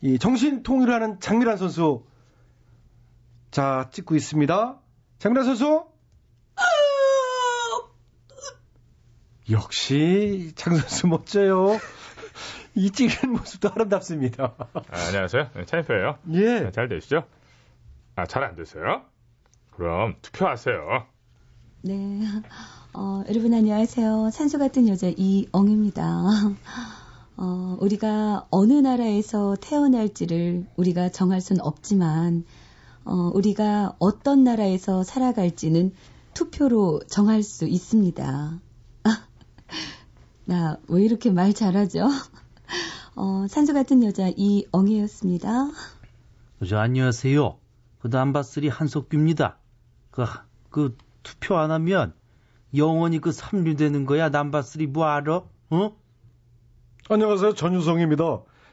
[0.00, 2.04] 이 정신 통일하는 장미란 선수
[3.50, 4.80] 자 찍고 있습니다.
[5.18, 5.86] 장미란 선수
[9.50, 11.78] 역시 장 선수 멋져요.
[12.74, 14.54] 이 찍은 모습도 아름답습니다.
[14.58, 16.70] 아, 안녕하세요 차인표예요 예.
[16.72, 17.24] 잘 되시죠?
[18.16, 19.02] 아 잘 안 되세요?
[19.72, 21.06] 그럼 투표하세요
[21.82, 22.20] 네.
[22.94, 24.28] 어, 여러분 안녕하세요.
[24.32, 26.24] 산소 같은 여자 이엉입니다.
[27.38, 32.44] 어, 우리가 어느 나라에서 태어날지를 우리가 정할 순 없지만,
[33.04, 35.94] 어, 우리가 어떤 나라에서 살아갈지는
[36.34, 38.60] 투표로 정할 수 있습니다.
[40.44, 42.08] 나 왜 이렇게 말 잘하죠?
[43.16, 45.70] 어, 산소 같은 여자 이엉이였습니다.
[46.68, 47.58] 저 안녕하세요.
[48.00, 49.58] 그 남바스리 한석규입니다.
[50.10, 50.26] 그,
[50.68, 52.12] 그 투표 안 하면
[52.76, 54.28] 영원히 그 삼류되는 거야.
[54.28, 55.42] 남바스리 뭐 알아?
[55.70, 55.96] 어?
[57.08, 57.54] 안녕하세요.
[57.54, 58.24] 전유성입니다.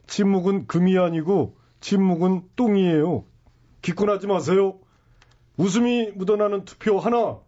[0.08, 3.26] 침묵은 금이 아니고 침묵은 똥이에요.
[3.82, 4.80] 기권하지 마세요.
[5.58, 7.40] 웃음이 묻어나는 투표 하나.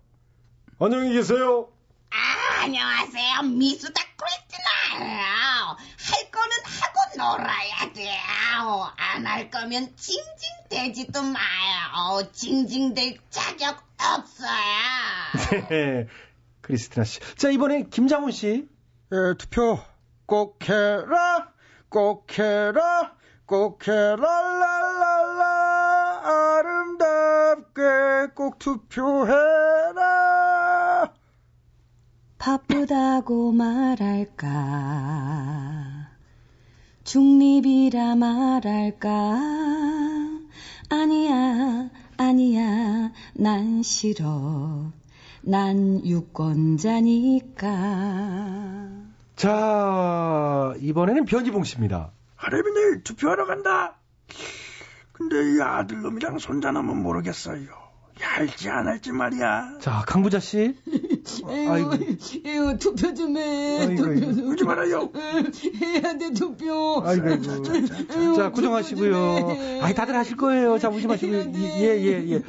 [0.80, 1.70] 안녕히 계세요.
[2.10, 3.44] 아, 안녕하세요.
[3.58, 5.22] 미수다 크리스티나예요.
[5.22, 8.92] 할 거는 하고 놀아야 돼요.
[8.98, 12.30] 안 할 거면 징징대지도 마요.
[12.34, 15.72] 징징댈 자격 없어요.
[16.62, 17.20] 네, 크리스티나 씨.
[17.36, 18.70] 자 이번엔 김장훈 씨.
[19.12, 19.80] 예, 투표
[20.26, 21.52] 꼭 해라,
[21.90, 25.42] 꼭 해라, 꼭 해라, 랄랄랄라,
[26.60, 27.82] 아름답게
[28.36, 29.42] 꼭 투표해라.
[32.38, 34.48] 바쁘다고 말할까?
[37.04, 39.10] 중립이라 말할까?
[40.90, 44.94] 아니야, 아니야, 난 싫어.
[45.44, 47.70] 난 유권자니까.
[49.36, 52.12] 자 이번에는 변희봉 씨입니다.
[52.36, 53.98] 하렘이 내일 투표하러 간다.
[55.14, 57.66] 근데 이 아들놈이랑 손자놈은 모르겠어요.
[58.20, 59.78] 할지 안 할지 말이야.
[59.80, 60.76] 자 강부자 씨.
[61.48, 61.92] 아이고.
[62.46, 63.80] 에휴, 투표 좀 해.
[63.80, 64.36] 아이고, 투표 아이고.
[64.36, 64.50] 좀.
[64.50, 65.10] 울지 말아요.
[65.82, 67.02] 해야 돼, 투표.
[67.04, 68.36] 아이고, 아이고.
[68.36, 69.82] 자, 고정하시고요.
[69.82, 70.78] 아이, 다들 하실 거예요.
[70.78, 71.52] 자, 울지 마시고요.
[71.56, 72.42] 예, 예, 예.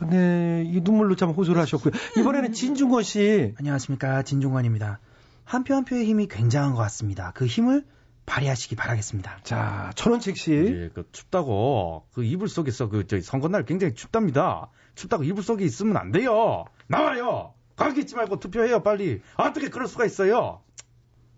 [0.00, 1.92] 하, 네, 이 눈물로 참 호소를 하셨고요.
[2.18, 3.54] 이번에는 진중권 씨.
[3.58, 4.22] 안녕하십니까.
[4.22, 4.98] 진종관입니다.
[5.44, 7.32] 한 표 한 표의 힘이 굉장한 것 같습니다.
[7.34, 7.84] 그 힘을
[8.26, 9.38] 발휘하시기 바라겠습니다.
[9.42, 10.52] 자, 천원책 씨.
[10.52, 14.68] 예, 그 춥다고 그 이불 속에서 그 저기 선거날 굉장히 춥답니다.
[14.94, 16.64] 춥다고 이불 속에 있으면 안 돼요.
[16.86, 17.54] 나와요.
[17.76, 19.20] 거기 있지 말고 투표해요, 빨리.
[19.36, 20.60] 어떻게 그럴 수가 있어요?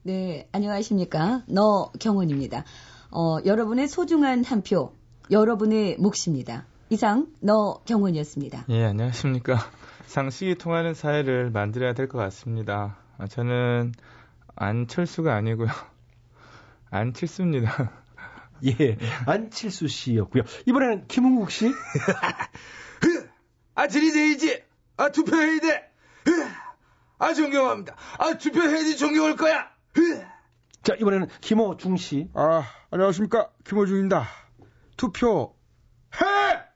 [0.02, 1.44] 네, 안녕하십니까.
[1.48, 2.64] 너 경원입니다.
[3.10, 4.92] 어, 여러분의 소중한 한 표,
[5.30, 6.66] 여러분의 몫입니다.
[6.92, 8.66] 이상 너 경원이었습니다.
[8.68, 9.56] 예, 안녕하십니까.
[10.04, 12.98] 상식이 통하는 사회를 만들어야 될 것 같습니다.
[13.16, 13.92] 아, 저는
[14.56, 15.68] 안철수가 아니고요.
[16.90, 17.90] 안칠수입니다.
[18.66, 20.42] 예, 안칠수 씨였고요.
[20.66, 21.72] 이번에는 김흥국 씨.
[23.74, 24.62] 아, 들이대이지.
[24.98, 25.90] 아, 투표해야 돼.
[27.18, 27.96] 아, 존경합니다.
[28.18, 29.70] 아, 투표해야지 존경할 거야.
[30.82, 32.28] 자, 이번에는 김호중 씨.
[32.34, 33.48] 아, 안녕하십니까.
[33.64, 34.26] 김호중입니다.
[34.98, 35.56] 투표
[36.20, 36.71] 해!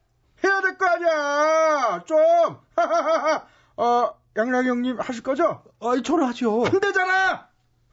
[0.77, 2.05] 될 거 아니야!
[2.05, 2.17] 좀!
[3.77, 5.63] 어, 양락이 형님 하실 거죠?
[5.81, 6.65] 아, 저는 하죠.
[6.67, 7.49] 안 되잖아!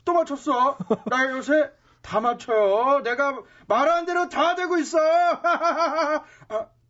[0.05, 0.77] 또 맞췄어.
[1.07, 3.01] 나 요새 다 맞춰요.
[3.03, 4.97] 내가 말하는 대로 다 되고 있어.
[4.99, 6.23] 아,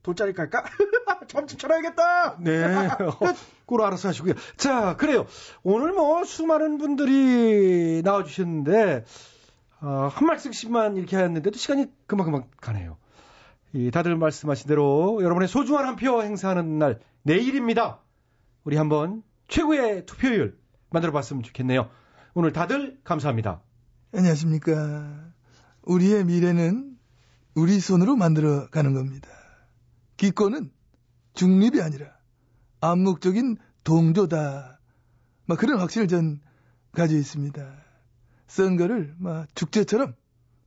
[0.02, 0.64] 돗자리 깔까?
[1.28, 2.38] 잠시 쳐놔야겠다.
[2.40, 2.90] 네.
[3.66, 4.34] 꿀 알아서 하시고요.
[4.58, 5.26] 자, 그래요.
[5.64, 9.06] 오늘 뭐 수많은 분들이 나와주셨는데,
[9.82, 12.98] 어, 한 말씀씩만 이렇게 했는데도 시간이 금방금방 가네요.
[13.74, 18.00] 이 다들 말씀하신 대로 여러분의 소중한 한 표 행사하는 날, 내일입니다.
[18.64, 20.60] 우리 한번 최고의 투표율
[20.92, 21.90] 만들어 봤으면 좋겠네요.
[22.36, 23.62] 오늘 다들 감사합니다.
[24.14, 25.32] 안녕하십니까.
[25.84, 26.98] 우리의 미래는
[27.56, 29.30] 우리 손으로 만들어 가는 겁니다.
[30.18, 30.72] 기권은
[31.34, 32.08] 중립이 아니라
[32.82, 34.80] 암묵적인 동조다.
[35.46, 36.42] 막 그런 확신을 전
[36.92, 37.76] 가지고 있습니다.
[38.48, 40.14] 선거를 막 축제처럼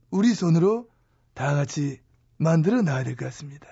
[0.09, 0.89] 우리 손으로
[1.33, 1.99] 다 같이
[2.37, 3.67] 만들어 나가야 될 것 같습니다.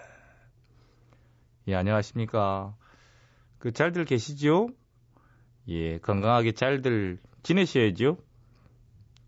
[1.67, 2.75] 예, 안녕하십니까.
[3.59, 4.69] 그 잘들 계시죠?
[5.67, 8.17] 예, 건강하게 잘들 지내셔야죠.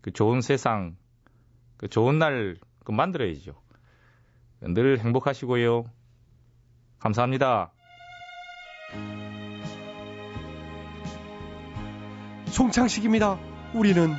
[0.00, 0.96] 그 좋은 세상,
[1.76, 2.56] 그 좋은 날
[2.88, 3.52] 그 만들어야죠.
[4.60, 5.84] 늘 행복하시고요.
[7.00, 7.70] 감사합니다.
[12.46, 13.38] 송창식입니다.
[13.74, 14.14] 우리는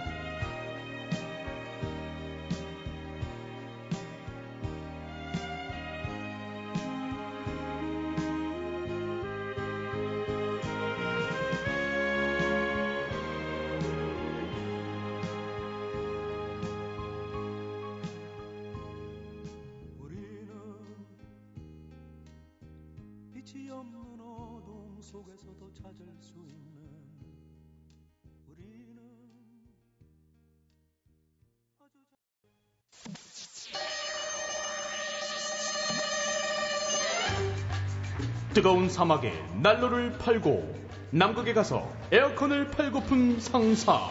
[38.53, 39.31] 뜨거운 사막에
[39.62, 40.75] 난로를 팔고
[41.12, 44.09] 남극에 가서 에어컨을 팔고픈 상사.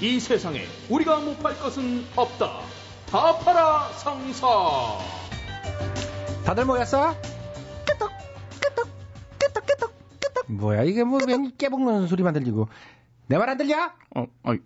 [0.00, 2.60] 이 세상에 우리가 못 팔 것은 없다.
[3.06, 4.46] 다 팔아 상사.
[6.44, 7.14] 다들 모였어?
[10.48, 12.68] 뭐야 이게 뭐 웬 깨먹는 소리만 들리고
[13.28, 13.92] 내 말 안 들려?
[14.16, 14.56] 어, 아,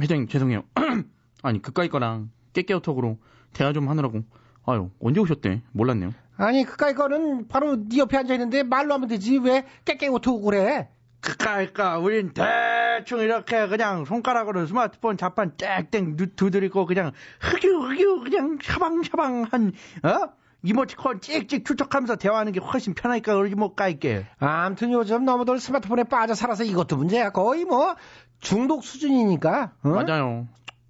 [0.00, 0.62] 회장님 죄송해요.
[1.42, 3.18] 아니 그까이 거랑 깨깨오톡으로
[3.52, 4.22] 대화 좀 하느라고.
[4.64, 5.62] 아유 언제 오셨대?
[5.72, 6.12] 몰랐네요.
[6.38, 10.88] 아니 그까이 거는 바로 네 옆에 앉아 있는데 말로 하면 되지 왜 깨깨오토고 그래?
[11.20, 18.58] 그까이까 우린 대충 이렇게 그냥 손가락으로 스마트폰 자판 땡땡 누- 두드리고 그냥 흑유 흑유 그냥
[18.62, 19.72] 샤방샤방한
[20.04, 20.28] 어?
[20.62, 24.26] 이모티콘 찍찍 추적하면서 대화하는 게 훨씬 편하니까 그러지 뭐 까이게.
[24.38, 27.30] 아무튼 요즘 너무들 스마트폰에 빠져 살아서 이것도 문제야.
[27.30, 27.94] 거의 뭐
[28.40, 29.72] 중독 수준이니까.
[29.84, 29.88] 어?
[29.88, 30.48] 맞아요.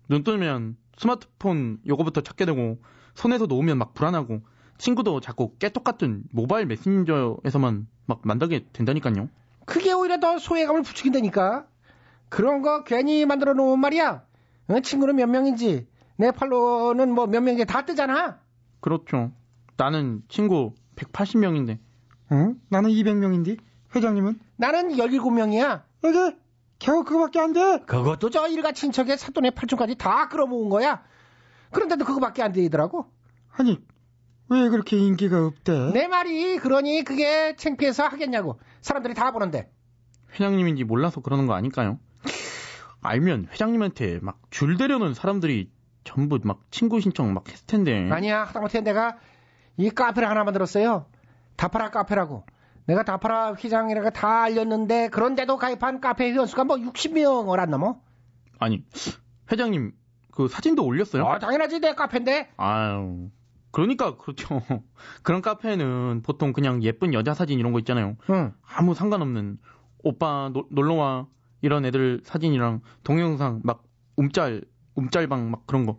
[0.09, 2.79] 눈 뜨면 스마트폰 요거부터 찾게 되고
[3.15, 4.41] 손에서 놓으면 막 불안하고
[4.79, 9.29] 친구도 자꾸 깨똑 같은 모바일 메신저에서만 막 만나게 된다니까요.
[9.65, 11.67] 그게 오히려 더 소외감을 부추긴다니까.
[12.29, 14.23] 그런 거 괜히 만들어 놓은 말이야.
[14.69, 15.87] 어, 친구는 몇 명인지
[16.17, 18.41] 내 팔로는 뭐 몇 명인지 다 뜨잖아.
[18.81, 19.33] 그렇죠.
[19.77, 21.79] 나는 친구 180명인데.
[22.33, 22.61] 응?
[22.69, 23.59] 나는 200명인데
[23.95, 24.41] 회장님은?
[24.57, 25.83] 나는 17명이야.
[26.05, 26.37] 이게
[26.79, 27.79] 겨우 그거밖에 안 돼.
[27.87, 31.03] 그것도 저 일가 친척의 사돈의 팔촌까지 다 끌어모은 거야.
[31.71, 33.07] 그런데도 그거밖에 안 되더라고.
[33.53, 33.79] 아니
[34.49, 35.91] 왜 그렇게 인기가 없대?
[35.93, 38.59] 내 말이 그러니 그게 창피해서 하겠냐고.
[38.81, 39.71] 사람들이 다 보는데.
[40.35, 41.99] 회장님인지 몰라서 그러는 거 아닐까요?
[43.01, 45.71] 알면 회장님한테 막 줄 대려는 사람들이
[46.05, 48.09] 전부 막 친구 신청 막 했을 텐데.
[48.11, 49.17] 아니야, 하다못해 내가
[49.77, 51.07] 이 카페를 하나 만들었어요.
[51.57, 52.45] 다파라 카페라고.
[52.87, 58.01] 내가 다파라 회장이라고 다 알렸는데 그런데도 가입한 카페 회원수가 뭐 60명을 안 넘어.
[58.59, 58.85] 아니
[59.51, 59.93] 회장님
[60.33, 61.27] 그 사진도 올렸어요?
[61.27, 62.51] 아, 당연하지 내 카페인데.
[62.57, 63.29] 아유.
[63.77, 64.63] 그러니까 그렇죠.
[65.23, 68.17] 그런 카페는 보통 그냥 예쁜 여자 사진 이런 거 있잖아요.
[68.31, 68.55] 응.
[68.67, 69.59] 아무 상관없는
[70.03, 71.27] 오빠 노- 놀러와
[71.61, 73.83] 이런 애들 사진이랑 동영상 막
[74.17, 74.63] 움짤
[74.95, 75.99] 움짤방 막 그런 거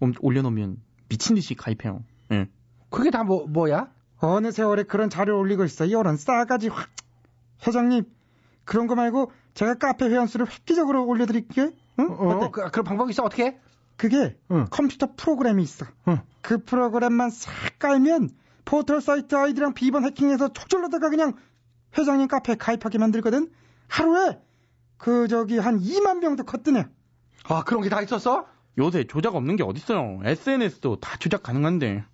[0.00, 2.02] 옴- 올려놓으면 미친 듯이 가입해요.
[2.32, 2.48] 예.
[2.90, 3.88] 그게 다 뭐 뭐야?
[4.18, 5.84] 어느 세월에 그런 자료 올리고 있어.
[5.84, 6.88] 이런 싸가지 확.
[7.64, 8.02] 회장님
[8.64, 11.70] 그런 거 말고 제가 카페 회원수를 획기적으로 올려드릴게요.
[12.00, 12.10] 응?
[12.10, 12.48] 어, 어때?
[12.50, 13.60] 그, 그런 방법이 있어 어떻게?
[14.02, 14.36] 그게
[14.70, 15.86] 컴퓨터 프로그램이 있어.
[16.40, 18.30] 그 프로그램만 싹 깔면
[18.64, 21.34] 포털 사이트 아이디랑 비번 해킹해서 촉절로다가 그냥
[21.96, 23.48] 회장님 카페 가입하게 만들거든.
[23.88, 24.40] 하루에
[24.96, 26.86] 그 저기 한 2만 명도 걷더네.
[27.44, 28.46] 아 그런 게 다 있었어?
[28.76, 30.18] 요새 조작 없는 게 어딨어요.
[30.24, 32.04] SNS도 다 조작 가능한데.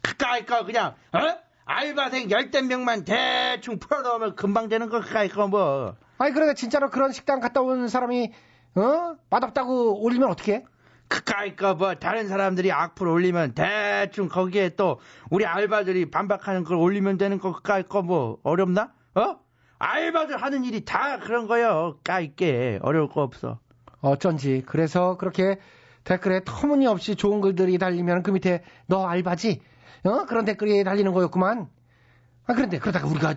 [0.00, 1.18] 그까이까 그냥 어?
[1.64, 5.96] 알바생 열댓 명만 대충 풀어놓으면 금방 되는 거 그까이까 뭐.
[6.18, 8.30] 아니 그러니까 진짜로 그런 식당 갔다 온 사람이
[8.76, 10.64] 어 맛없다고 올리면 어떻게?
[11.12, 14.98] 그까이까 뭐 다른 사람들이 악플 올리면 대충 거기에 또
[15.30, 18.92] 우리 알바들이 반박하는 걸 올리면 되는 거 그까이까 뭐 어렵나?
[19.14, 19.36] 어?
[19.78, 21.98] 알바들 하는 일이 다 그런 거요.
[22.02, 23.58] 까이게 어려울 거 없어.
[24.00, 25.58] 어쩐지 그래서 그렇게
[26.04, 29.60] 댓글에 터무니없이 좋은 글들이 달리면 그 밑에 너 알바지?
[30.04, 31.68] 어 그런 댓글이 달리는 거였구만.
[32.46, 33.34] 아 그런데 그러다가 우리가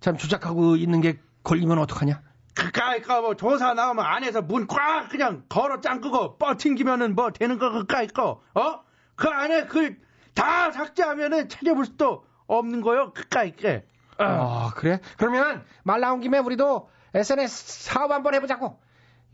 [0.00, 2.22] 참 주작하고 있는 게 걸리면 어떡하냐?
[2.60, 7.70] 그까이까 뭐 조사 나오면 안에서 문 꽉 그냥 걸어 짱 끄고 뻗팅기면은 뭐 되는 거
[7.70, 8.80] 그까이까 어?
[9.16, 9.98] 그 안에 글
[10.34, 13.84] 다 삭제하면은 찾아볼 수도 없는 거요 그까이게.
[14.18, 15.00] 아 그래?
[15.16, 18.78] 그러면 말 나온 김에 우리도 SNS 사업 한번 해보자고.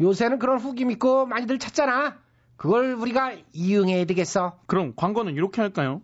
[0.01, 2.17] 요새는 그런 후기 믿고 많이들 찾잖아.
[2.57, 4.59] 그걸 우리가 이용해야 되겠어.
[4.67, 6.01] 그럼 광고는 이렇게 할까요?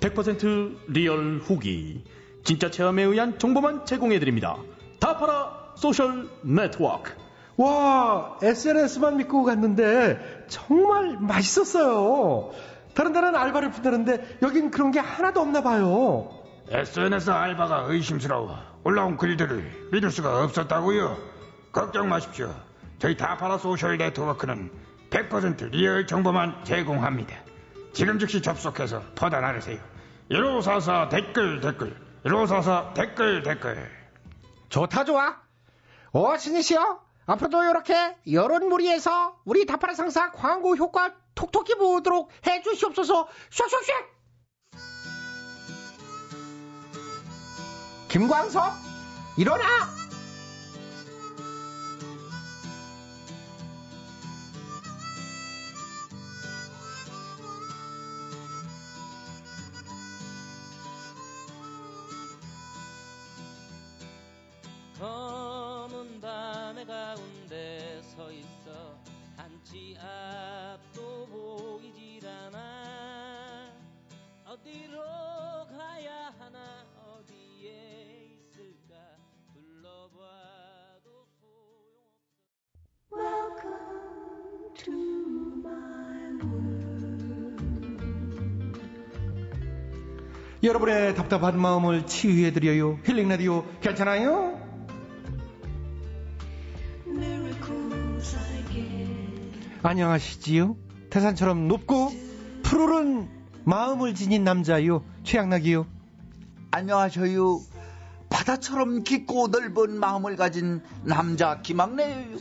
[0.00, 2.04] 100% real 후기.
[2.44, 4.56] 진짜 체험에 의한 정보만 제공해드립니다.
[5.00, 7.12] 다파라 social network.
[7.56, 12.52] 와, SNS만 믿고 갔는데 정말 맛있었어요.
[12.94, 16.30] 다른 데는 알바를 푼다는데 여긴 그런 게 하나도 없나 봐요.
[16.68, 21.16] SNS 알바가 의심스러워 올라온 글들을 믿을 수가 없었다고요.
[21.72, 22.54] 걱정 마십시오.
[22.98, 24.70] 저희 다파라 social network는
[25.10, 27.34] 100% real 정보만 제공합니다.
[27.92, 29.78] 지금 즉시 접속해서 퍼다 나르세요.
[30.30, 33.90] 1544 댓글 댓글 1544 댓글 댓글
[34.70, 35.36] 좋다 좋아.
[36.12, 43.28] 어 신이시여 앞으로도 이렇게 여론몰이에서 우리 다파라 상사 광고 효과 톡톡히 보도록 해주시옵소서.
[43.50, 44.14] 슉슉슉.
[48.08, 48.72] 김광석
[49.36, 50.03] 일어나.
[90.64, 92.98] 여러분의 답답한 마음을 치유해드려요.
[93.04, 94.58] 힐링 라디오 괜찮아요?
[99.82, 100.76] 안녕하시지요?
[101.10, 102.10] 태산처럼 높고
[102.62, 103.28] 푸르른
[103.64, 105.04] 마음을 지닌 남자요.
[105.24, 105.86] 최양락이요.
[106.70, 107.60] 안녕하셔요.
[108.30, 112.38] 바다처럼 깊고 넓은 마음을 가진 남자 김학래예요.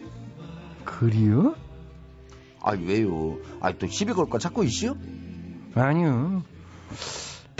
[0.85, 1.55] 그리요?
[2.61, 3.37] 아 왜요?
[3.59, 4.95] 아또 시비 걸 거 찾고 있어요?
[5.75, 6.43] 아니요.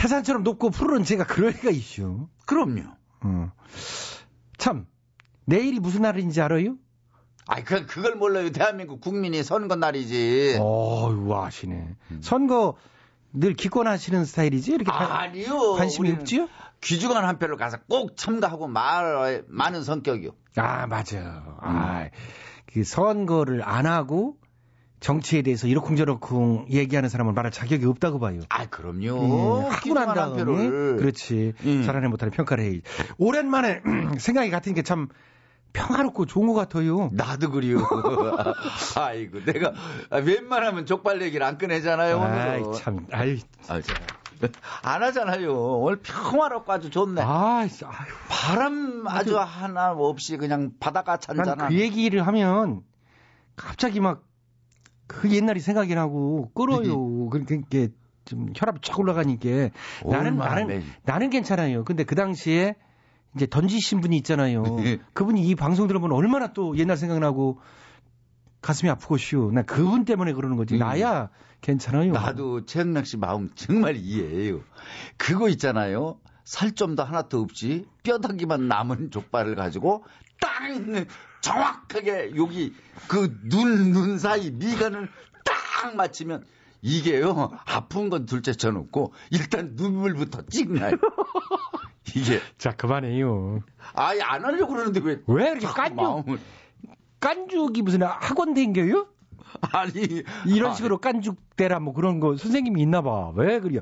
[0.07, 2.27] 태산처럼 높고 푸르른 제가 그럴 리가 있슈.
[2.45, 2.81] 그럼요.
[3.21, 3.51] 어.
[4.57, 4.85] 참,
[5.45, 6.75] 내일이 무슨 날인지 알아요?
[7.47, 8.51] 아이 그 그걸 몰라요.
[8.51, 10.57] 대한민국 국민이 선거 날이지.
[10.59, 11.95] 어유 아시네.
[12.19, 12.75] 선거
[13.31, 14.73] 늘 기권하시는 스타일이지?
[14.73, 15.73] 이렇게 관- 아니요.
[15.75, 16.49] 관심이 없지요?
[16.81, 20.31] 귀중한 한 표를 가서 꼭 참가하고 말 많은 성격이요.
[20.57, 21.57] 아, 맞아요.
[21.61, 22.09] 아,
[22.65, 24.35] 그 선거를 안 하고
[25.03, 28.39] 정치에 대해서 이러쿵저러쿵 얘기하는 사람은 말할 자격이 없다고 봐요.
[28.47, 29.63] 아, 그럼요.
[29.65, 30.43] 예, 하고 난 다음에.
[30.95, 31.83] 그렇지 음.
[31.85, 32.81] 잘하네 못하네 평가를 해.
[33.17, 33.81] 오랜만에
[34.17, 35.09] 생각이 같은 게 참
[35.73, 37.09] 평화롭고 좋은 것 같아요.
[37.13, 37.79] 나도 그래요.
[38.95, 39.73] 아이고, 내가
[40.11, 42.21] 웬만하면 족발 얘기를 안 꺼내잖아요.
[42.21, 42.63] 아이.
[42.75, 43.95] 참, 아이 아, 참.
[44.83, 45.51] 안 하잖아요.
[45.79, 47.21] 오늘 평화롭고 아주 좋네.
[47.23, 47.67] 아,
[48.29, 51.55] 바람 아주 하나 없이 그냥 바다가 찬잖아.
[51.55, 52.81] 난그 얘기를 하면
[53.55, 54.21] 갑자기 막
[55.07, 57.29] 그 옛날이 생각이 나고 끌어요.
[57.29, 57.93] 그러니까
[58.25, 59.49] 좀 혈압이 쫙 올라가니까
[60.05, 60.83] 나는 얼마나 나는 매일.
[61.03, 61.83] 나는 괜찮아요.
[61.83, 62.75] 근데 그 당시에
[63.35, 64.63] 이제 던지신 분이 있잖아요.
[65.13, 67.59] 그분이 이 방송 들으면 얼마나 또 옛날 생각나고
[68.61, 69.51] 가슴이 아프고 쉬우.
[69.51, 70.77] 나 그분 때문에 그러는 거지.
[70.77, 71.29] 나야
[71.61, 72.11] 괜찮아요.
[72.11, 72.13] 음.
[72.13, 74.61] 나도 최영락 씨 마음 정말 이해해요.
[75.17, 76.19] 그거 있잖아요.
[76.45, 80.05] 살점도 하나도 없이 뼈다귀만 남은 족발을 가지고
[80.39, 80.51] 딱
[81.41, 82.73] 정확하게 여기
[83.07, 85.09] 그눈눈 사이 미간을
[85.43, 86.43] 딱 맞추면
[86.81, 90.95] 이게요 아픈 건 둘째 쳐놓고 일단 눈물부터 찍 나요.
[92.15, 93.61] 이게 자 그만해요.
[93.93, 95.21] 아예 안 하려고 그러는데 왜?
[95.27, 96.25] 왜 이렇게 깐죽
[97.19, 99.07] 깐죽이 무슨 학원 댕겨요?
[99.71, 103.31] 아니 이런 식으로 깐죽대라 뭐 그런 거 선생님이 있나 봐.
[103.35, 103.79] 왜 그래요?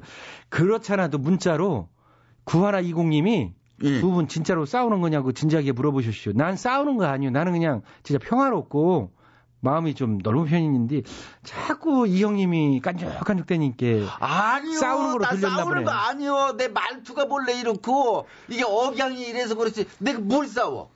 [0.50, 1.90] 그렇잖아도 문자로
[2.44, 6.34] 구하나 이공님이 두분 진짜로 싸우는 거냐고 진지하게 물어보십시오.
[6.36, 7.32] 난 싸우는 거 아니에요.
[7.32, 9.12] 나는 그냥 진짜 평화롭고
[9.64, 11.04] 마음이 좀 넓은 편인데
[11.44, 13.86] 자꾸 이 형님이 깐죽깐죽대니까
[14.20, 14.80] 아니요.
[14.80, 15.84] 싸우는 거로 나 들렸나 싸우는 보네.
[15.86, 16.56] 거 아니요.
[16.58, 19.86] 내 말투가 원래 이렇고 이게 억양이 이래서 그렇지.
[20.00, 20.90] 내가 뭘 싸워?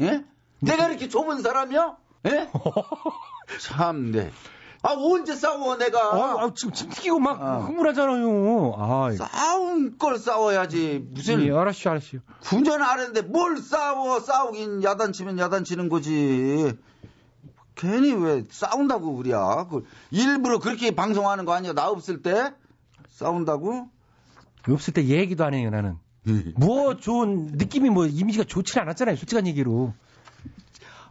[0.00, 0.24] 예?
[0.60, 1.96] 내가 이렇게 좁은 사람이야?
[2.26, 2.48] 예?
[3.60, 4.30] 참네.
[4.84, 5.98] 아 언제 싸워 내가?
[6.00, 8.74] 아, 아, 지금 침 튀기고 막 흥분하잖아요.
[8.76, 12.18] 아, 싸운 걸 싸워야지 무슨 예, 알았슈, 알았슈.
[12.40, 16.72] 군전 아는데 뭘 싸워 싸우긴 야단치면 야단치는 거지
[17.76, 22.52] 괜히 왜 싸운다고 우리야 그 일부러 그렇게 방송하는 거 아니야 나 없을 때
[23.08, 23.88] 싸운다고
[24.68, 25.96] 없을 때 얘기도 안 해요, 나는.
[26.56, 29.92] 뭐 좋은 느낌이 뭐 이미지가 좋지 않았잖아요, 솔직한 얘기로.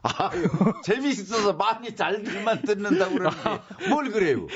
[0.04, 0.47] 아유
[0.84, 4.47] 재미있어서 많이 잘들만 듣는다고 그러는데 뭘 그래요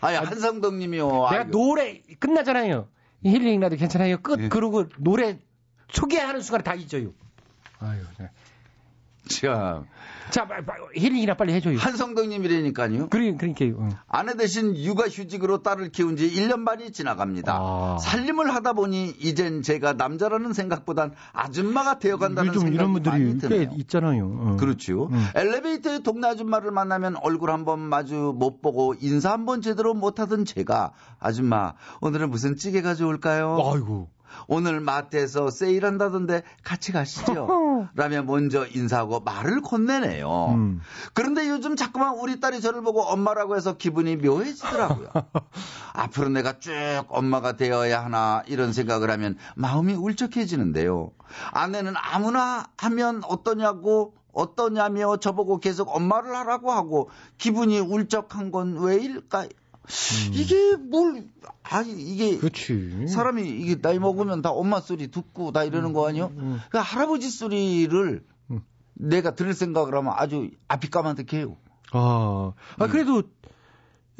[0.00, 2.88] 아니 한상덕 님이요 내가 노래 끝나잖아요.
[3.24, 4.18] 힐링 라도 괜찮아요.
[4.18, 4.48] 끝 예.
[4.48, 5.38] 그러고 노래
[5.92, 7.12] 소개하는 순간에 다 잊어요.
[7.78, 8.30] 아유, 네.
[9.28, 9.84] 참.
[10.30, 10.48] 자,
[10.94, 11.78] 힐링이나 빨리 해줘요.
[11.78, 13.08] 한성덕님이라니까요.
[13.10, 13.76] 그러, 그러니까요.
[13.78, 13.88] 어.
[14.08, 17.52] 아내 대신 육아휴직으로 딸을 키운 지 1년 반이 지나갑니다.
[17.54, 17.98] 아.
[18.00, 23.70] 살림을 하다 보니 이젠 제가 남자라는 생각보단 아줌마가 되어간다는 생각이 이런 분들이 많이 꽤 드네요.
[23.76, 24.26] 있잖아요.
[24.26, 24.56] 어.
[24.58, 25.10] 그렇죠.
[25.34, 31.74] 엘리베이터에 동네 아줌마를 만나면 얼굴 한번 마주 못 보고 인사 한번 제대로 못하던 제가 아줌마
[32.00, 33.58] 오늘은 무슨 찌개 가져올까요?
[33.70, 34.08] 아이고.
[34.46, 37.88] 오늘 마트에서 세일한다던데 같이 가시죠.
[37.94, 40.54] 라며 먼저 인사하고 말을 건네네요.
[40.54, 40.80] 음.
[41.14, 45.08] 그런데 요즘 자꾸만 우리 딸이 저를 보고 엄마라고 해서 기분이 묘해지더라고요.
[45.94, 46.72] 앞으로 내가 쭉
[47.08, 51.12] 엄마가 되어야 하나 이런 생각을 하면 마음이 울적해지는데요.
[51.52, 59.48] 아내는 아무나 하면 어떠냐고 어떠냐며 저보고 계속 엄마를 하라고 하고 기분이 울적한 건 왜일까요?
[60.32, 61.26] 이게 뭘,
[61.64, 62.38] 아, 이게.
[62.38, 63.06] 그렇지.
[63.08, 66.32] 사람이 이게 나이 먹으면 다 엄마 소리 듣고 다 이러는 거 아니요?
[66.70, 68.24] 그 할아버지 소리를
[68.94, 71.56] 내가 들을 생각을 하면 아주 앞이 까만득해요.
[71.92, 72.82] 아, 음.
[72.82, 73.22] 아 그래도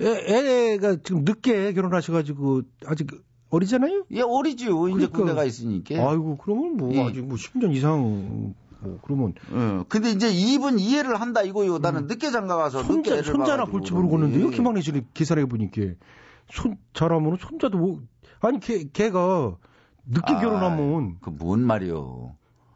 [0.01, 3.09] 애, 애가 지금 늦게 결혼하셔가지고 아직
[3.51, 4.07] 어리잖아요?
[4.13, 4.89] 예, 어리지요.
[4.89, 5.19] 이제 그러니까.
[5.19, 5.95] 군대가 있으니까.
[5.95, 7.03] 아이고, 그러면 뭐 예.
[7.03, 11.79] 아직 뭐 10년 이상 뭐 그러면 어, 근데 이제 입은 이해를 한다 이거요.
[11.79, 14.39] 나는 늦게 장가 가서 늦게 손자 애를 손자나 볼지 모르겠는데요.
[14.39, 14.57] 그러는데.
[14.57, 15.95] 김학래 씨를 기사를 해보니까
[16.51, 18.01] 손 잘하면 손자도 뭐
[18.41, 19.57] 아니 걔 걔가
[20.07, 22.35] 늦게 아, 결혼하면 그 뭔 말이요.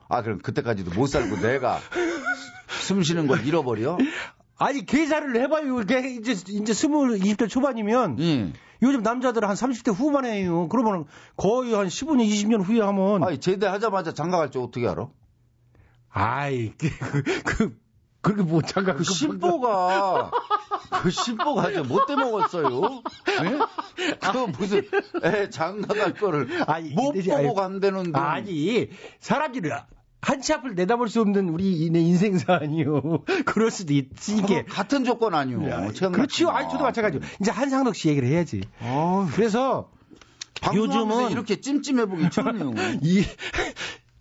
[0.08, 1.78] 아, 그럼 그때까지도 못 살고 내가
[2.82, 3.98] 숨 쉬는 걸 잃어버려?
[4.58, 5.78] 아니 계산을 해봐요.
[5.86, 8.52] 걔 이제 이제 스물 20대 초반이면 예.
[8.82, 10.68] 요즘 남자들은 한 30대 후반에요.
[10.68, 11.04] 그러면
[11.36, 15.08] 거의 한 15년 20년 후에 하면 아니, 제대하자마자 장가 갈줄 어떻게 알아?
[16.10, 17.86] 아이 그, 그, 그
[18.26, 20.32] 그렇게 못 장가 그 신보가
[21.02, 23.02] 그 신보가 이제 못돼 먹었어요.
[23.44, 23.58] 예?
[24.18, 24.82] 그 무슨
[25.22, 26.48] 애 장가 갈 거를
[26.94, 28.88] 못 보고 간다는데 아니
[29.20, 29.70] 사람들이
[30.20, 33.24] 한치 앞을 내다볼 수 없는 우리 내 인생사아니요.
[33.46, 34.64] 그럴 수도 있으니까.
[34.64, 35.60] 같은 조건 아니요.
[36.10, 36.48] 그렇지요.
[36.48, 37.24] 아니 저도 마찬가지고.
[37.40, 38.62] 이제 한상덕 씨 얘기를 해야지.
[39.34, 39.90] 그래서
[40.60, 42.72] 방송하면서 요즘은 이렇게 찜찜해 보기 처음이요.
[43.02, 43.24] 이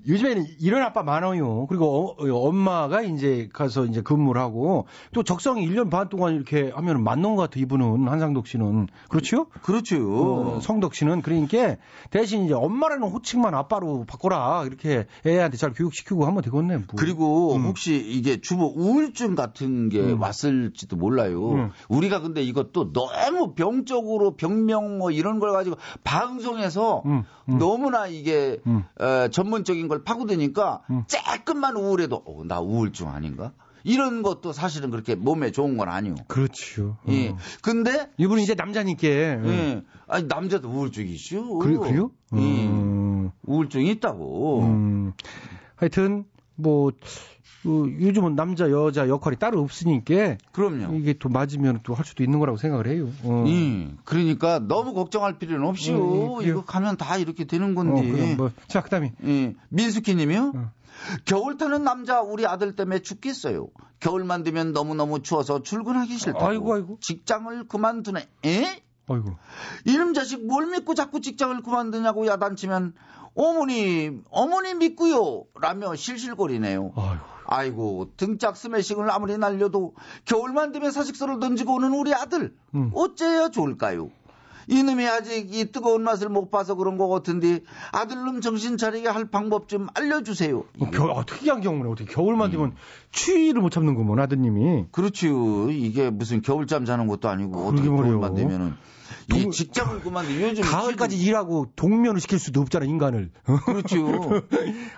[0.07, 1.65] 요즘에는 이런 아빠 많아요.
[1.67, 6.71] 그리고 어, 어, 엄마가 이제 가서 이제 근무를 하고 또 적성이 1년 반 동안 이렇게
[6.73, 9.47] 하면 맞는 것 같아 이분은 한상덕 씨는 그렇죠?
[9.63, 9.95] 그렇죠.
[9.97, 11.75] 어, 성덕 씨는 그러니까
[12.11, 16.77] 대신 이제 엄마라는 호칭만 아빠로 바꿔라 이렇게 애한테 잘 교육시키고 하면 되겠네.
[16.77, 16.85] 뭐.
[16.95, 21.51] 그리고 혹시 이게 주부 우울증 같은 게 왔을지도 몰라요.
[21.51, 21.71] 음.
[21.89, 28.59] 우리가 근데 이것도 너무 병적으로 병명 뭐 이런 걸 가지고 방송에서 음, 너무나 이게
[28.99, 33.53] 어, 전문적인 걸 파고드니까 조금만 우울해도 어, 나 우울증 아닌가?
[33.85, 36.15] 이런 것도 사실은 그렇게 몸에 좋은 건 아니요.
[36.27, 36.97] 그렇죠.
[37.07, 37.29] 예.
[37.29, 37.37] 어.
[37.61, 39.07] 근데 이분은 이제 남자니까.
[39.07, 39.83] 예.
[40.07, 41.59] 아니 남자도 우울증이 있죠.
[41.59, 42.11] 그래, 그래요?
[42.35, 42.65] 예.
[42.65, 43.29] 음.
[43.43, 44.61] 우울증이 있다고.
[44.63, 45.13] 음.
[45.75, 46.25] 하여튼
[46.55, 46.91] 뭐
[47.67, 50.95] 어, 요즘은 남자 여자 역할이 따로 없으니까 그럼요.
[50.97, 53.09] 이게 또 맞으면 또 할 수도 있는 거라고 생각을 해요.
[53.23, 53.43] 어.
[53.47, 53.89] 예.
[54.03, 55.95] 그러니까 너무 걱정할 필요는 없이요.
[55.95, 56.51] 음, 그래요.
[56.51, 58.11] 이거 가면 다 이렇게 되는 어, 건데.
[58.11, 58.51] 그럼 뭐.
[58.67, 59.55] 자, 그다음에 예.
[59.69, 60.53] 민수키 님이요?
[60.55, 60.71] 어.
[61.25, 63.67] 겨울 타는 남자 우리 아들 때문에 죽겠어요.
[63.99, 66.45] 겨울만 되면 너무너무 추워서 출근하기 싫다고.
[66.45, 66.97] 아이고, 아이고.
[67.01, 68.27] 직장을 그만두네.
[68.45, 68.81] 에?
[69.07, 69.35] 아이고.
[69.85, 72.93] 이놈 자식 뭘 믿고 자꾸 직장을 그만두냐고 야단치면
[73.35, 75.43] 어머니, 어머니 믿고요.
[75.59, 76.93] 라며 실실거리네요.
[77.45, 78.11] 아이고.
[78.17, 79.93] 등짝 스매싱을 아무리 날려도
[80.25, 82.55] 겨울만 되면 사직서를 던지고 오는 우리 아들.
[82.73, 82.91] 음.
[82.93, 84.09] 어째야 좋을까요?
[84.67, 87.61] 이놈이 아직 이 뜨거운 맛을 못 봐서 그런 것 같은데
[87.91, 90.63] 아들놈 정신 차리게 할 방법 좀 알려주세요.
[90.79, 91.87] 어, 겨, 아, 특이한 경우네.
[91.91, 92.73] 어떻게 겨울만 되면
[93.11, 94.85] 추위를 못 참는구먼 아드님이.
[94.91, 95.69] 그렇지요.
[95.69, 97.87] 이게 무슨 겨울잠 자는 것도 아니고 어떻게.
[97.87, 98.73] 겨울만 되면은
[99.33, 103.31] 이 직장을 그만두 요즘 가을까지 일하고 동면을 시킬 수도 없잖아 인간을.
[103.65, 104.43] 그렇죠.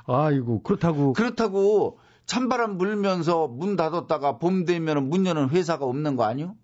[0.06, 6.56] 아이고 그렇다고 그렇다고 찬바람 불면서 문 닫았다가 봄 되면 문 여는 회사가 없는 거 아니요?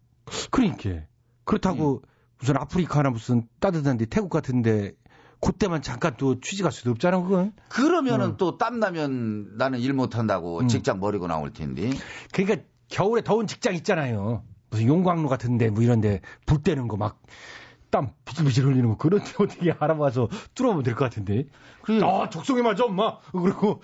[0.52, 1.06] 그러니까
[1.46, 2.10] 그렇다고 예.
[2.40, 4.94] 무슨 아프리카나 무슨 따뜻한데 태국 같은데
[5.40, 7.54] 그때만 잠깐 또 취직할 수도 없잖아 그건.
[7.70, 8.38] 그러면은 음.
[8.38, 11.90] 또 땀나면 나는 일 못한다고 직장 버리고 나올 텐데.
[12.32, 14.44] 그러니까 겨울에 더운 직장 있잖아요.
[14.74, 17.22] 무슨 용광로 같은데 뭐 이런데 불 때는 거 막
[17.92, 21.46] 땀 비질비질 흘리는 거 그런데 어떻게 알아봐서 뚫어보면 될 것 같은데.
[22.04, 23.20] 아 적성에 맞아 엄마.
[23.32, 23.82] 그리고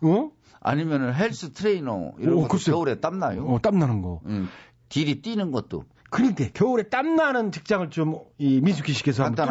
[0.00, 0.30] 어?
[0.60, 2.74] 아니면은 헬스 트레이너 이런 오, 글쎄요.
[2.74, 3.46] 겨울에 땀 나요.
[3.46, 4.20] 어, 땀 나는 거.
[4.26, 4.48] 응.
[4.88, 5.84] 딜이 뛰는 것도.
[6.10, 9.46] 그러니까 겨울에 땀 나는 직장을 좀이 민숙희 씨께서 한번.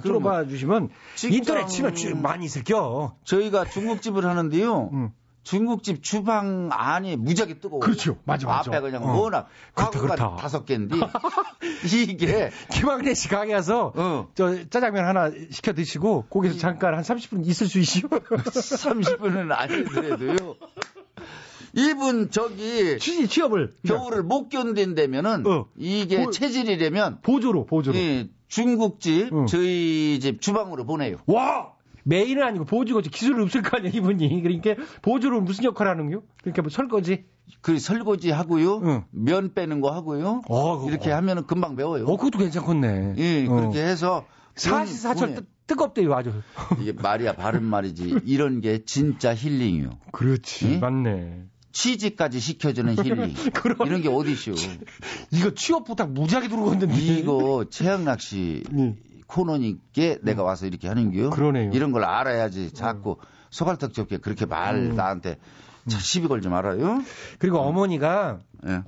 [0.00, 0.90] 뚫어, 어, 주시면
[1.30, 3.16] 인터넷 치면 주- 많이 있을 겨.
[3.24, 4.90] 저희가 중국집을 하는데요.
[4.92, 5.10] 음.
[5.44, 7.80] 중국집 주방 안이 무지하게 뜨거워.
[7.80, 8.16] 그렇죠.
[8.24, 8.70] 맞아, 맞아.
[8.70, 9.20] 앞에 그냥 어.
[9.20, 10.36] 워낙 가구가.
[10.36, 10.96] 다섯 개인데
[12.08, 14.28] 이게 김학래 씨 가게 가서 어.
[14.34, 18.08] 저 짜장면 하나 시켜 드시고 거기서 잠깐 한 30분 있을 수 있시오.
[18.08, 20.56] 30분은 아니더라도요.
[21.76, 25.66] 이분 저기 취, 취업을 겨울을 못 견딘다면은 어.
[25.76, 27.98] 이게 보- 체질이라면 보조로 보조로.
[27.98, 29.46] 이 중국집 응.
[29.46, 31.16] 저희 집 주방으로 보내요.
[31.26, 31.72] 와
[32.04, 34.42] 메인은 아니고 보조가 기술은 없을 거 아니야 이분이.
[34.42, 36.22] 그러니까 보조로 무슨 역할 하는 거요?
[36.40, 37.24] 그러니까 뭐 설거지.
[37.60, 38.78] 그 설거지 하고요.
[38.84, 39.04] 응.
[39.10, 40.42] 면 빼는 거 하고요.
[40.48, 40.86] 어.
[40.88, 42.04] 이렇게 하면은 금방 배워요.
[42.06, 43.14] 어 그것도 괜찮겠네.
[43.18, 43.54] 예, 어.
[43.54, 44.24] 그렇게 해서
[44.54, 46.32] 사시사철 뜨, 뜨겁대요 아주.
[46.80, 48.20] 이게 말이야 바른 말이지.
[48.24, 49.90] 이런 게 진짜 힐링이요.
[50.12, 50.80] 그렇지 응?
[50.80, 51.44] 맞네.
[51.72, 53.34] 취직까지 시켜주는 힐링.
[53.54, 53.86] 그럼.
[53.86, 54.54] 이런 게 어디시오.
[55.32, 58.62] 이거 취업 부탁 무지하게 들어오는데 이거 최양락 씨
[59.34, 61.30] 코너니께 내가 와서 이렇게 하는 게요.
[61.30, 61.70] 그러네요.
[61.72, 63.16] 이런 걸 알아야지 자꾸
[63.50, 64.94] 소갈떡 적게 그렇게 말 음.
[64.94, 65.38] 나한테
[65.88, 67.02] 자, 시비 걸지 말아요.
[67.40, 68.82] 그리고 어머니가 예.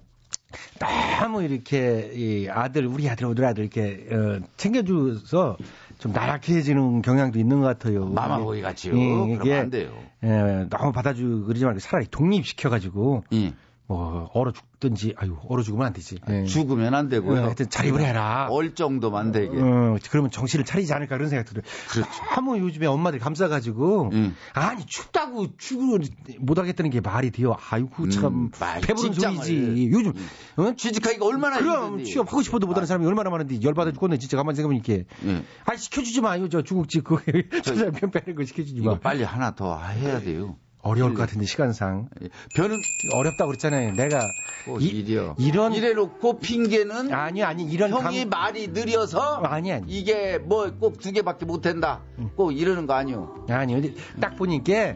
[1.20, 5.56] 너무 이렇게 이 아들 우리 아들 우리 아들 이렇게 어, 챙겨줘서
[5.98, 8.06] 좀 나락해지는 경향도 있는 것 같아요.
[8.06, 8.96] 마마보이 같이요.
[8.96, 9.92] 예, 그러면 안 돼요.
[10.22, 13.52] 예, 너무 받아주고 그러지 말고 차라리 독립시켜가지고 예.
[13.88, 16.18] 뭐 얼어 죽든지 아유 얼어 죽으면 안 되지.
[16.28, 16.44] 예.
[16.44, 17.40] 죽으면 안 되고요.
[17.40, 18.48] 어, 하여튼 자립을 해라.
[18.50, 19.56] 얼 정도만 되게.
[19.56, 21.62] 어, 그러면 정신을 차리지 않을까 그런 생각 들어요.
[21.90, 22.10] 그렇죠.
[22.34, 24.34] 너무 요즘에 엄마들 감싸가지고 음.
[24.54, 26.00] 아니 춥다고 죽을
[26.40, 27.56] 못 하겠다는 게 말이 돼요.
[27.70, 29.36] 아이고 참 음, 말, 배부른 직장을.
[29.36, 29.90] 소리지.
[29.92, 30.12] 요즘
[30.56, 30.72] 어?
[30.76, 32.04] 취직하기가 얼마나 그럼 힘든데.
[32.10, 34.92] 취업하고 싶어도 못하는 사람이 얼마나 많은데 열받아 죽겠네 진짜 가만히 생각해보니까
[35.26, 35.42] 예.
[35.64, 37.18] 아 시켜주지 마요 저 중국집 그
[37.62, 40.56] 짜장면 빼는 거 시켜주지 이거 마 빨리 하나 더 해야 돼요.
[40.86, 42.08] 어려울 것 같은데 시간상.
[42.54, 42.76] 변은
[43.14, 43.92] 어렵다고 그랬잖아요.
[43.92, 44.20] 내가
[44.64, 45.36] 꼭 이- 일이요.
[45.38, 49.84] 이런 이래놓고 핑계는 아니 아니 이런 형이 감- 말이 느려서 아니 아니.
[49.92, 52.00] 이게 뭐 꼭 두 개밖에 못 한다.
[52.36, 53.44] 꼭 이러는 거 아니요.
[53.48, 54.94] 아니 어디 딱 보니까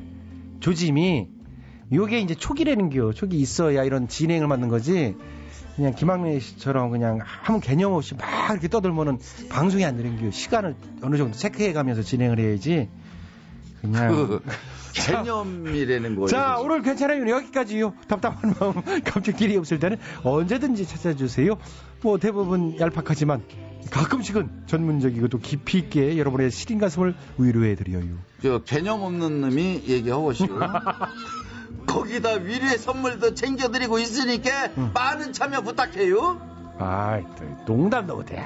[0.60, 1.28] 조짐이
[1.92, 5.16] 요게 이제 초기라는 겨 초기 있어야 이런 진행을 맞는 거지.
[5.76, 9.18] 그냥 김학래 씨처럼 그냥 아무 개념 없이 막 이렇게 떠들면은
[9.48, 12.88] 방송이 안 되는겨 시간을 어느 정도 체크해 가면서 진행을 해야지
[13.80, 14.40] 그냥 그
[14.92, 16.26] 개념이라는 거예요.
[16.28, 18.74] 자 오늘 괜찮아요 여기까지요 답답한 마음
[19.36, 21.56] 길이 없을 때는 언제든지 찾아주세요
[22.02, 23.42] 뭐 대부분 얄팍하지만
[23.90, 30.32] 가끔씩은 전문적이고 또 깊이 있게 여러분의 시린 가슴을 위로해 드려요 저 개념 없는 놈이 얘기하고
[30.32, 30.54] 싶어.
[31.86, 36.40] 거기다 위로의 선물도 챙겨드리고 있으니까 많은 참여 부탁해요.
[36.78, 38.36] 아이, 또 농담도 못해.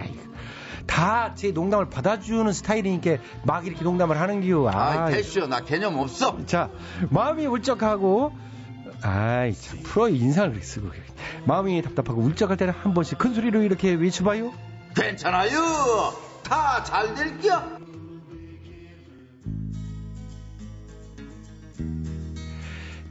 [0.87, 4.69] 다 제 농담을 받아주는 스타일이니까 막 이렇게 농담을 하는 기요.
[4.69, 5.47] 아, 아, 됐쇼.
[5.47, 6.45] 나 개념 없어.
[6.47, 6.71] 자,
[7.11, 8.33] 마음이 울적하고,
[9.03, 10.91] 아이, 참, 프로의 인상을 그렇게 쓰고.
[11.47, 14.53] 마음이 답답하고 울적할 때는 한 번씩 큰 소리로 이렇게 외쳐봐요.
[14.95, 15.51] 괜찮아요.
[16.45, 17.63] 다 잘 될겨.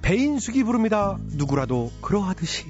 [0.01, 1.17] 배인숙이 부릅니다.
[1.33, 2.65] 누구라도 그러하듯이.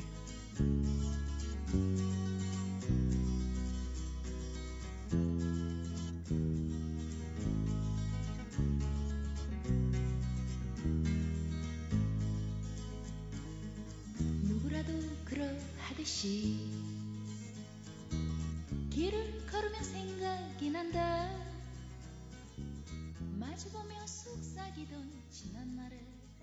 [16.04, 16.60] 듯이
[18.92, 21.30] 길을 걸으면 생각이 난다.
[23.40, 25.98] 마주보며 속삭이던 지난 날의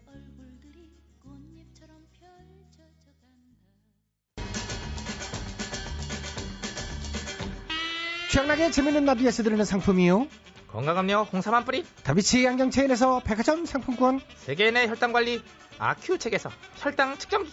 [0.07, 0.91] 얼굴들이
[1.23, 2.89] 꽃잎처럼 펼쳐져
[8.31, 10.27] 취향나게 재밌는 나비에서 드리는 상품이요.
[10.69, 11.85] 건강음료 홍삼 한 뿌리.
[12.03, 14.23] 다비치 안경 체인에서 백화점 상품권.
[14.37, 15.43] 세계인의 혈당 관리
[15.79, 17.53] 아큐첵에서 혈당 측정기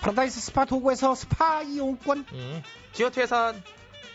[0.00, 2.26] 파라다이스 스파 도구에서 스파 이용권.
[2.34, 2.62] 예.
[2.92, 3.54] 지오투에서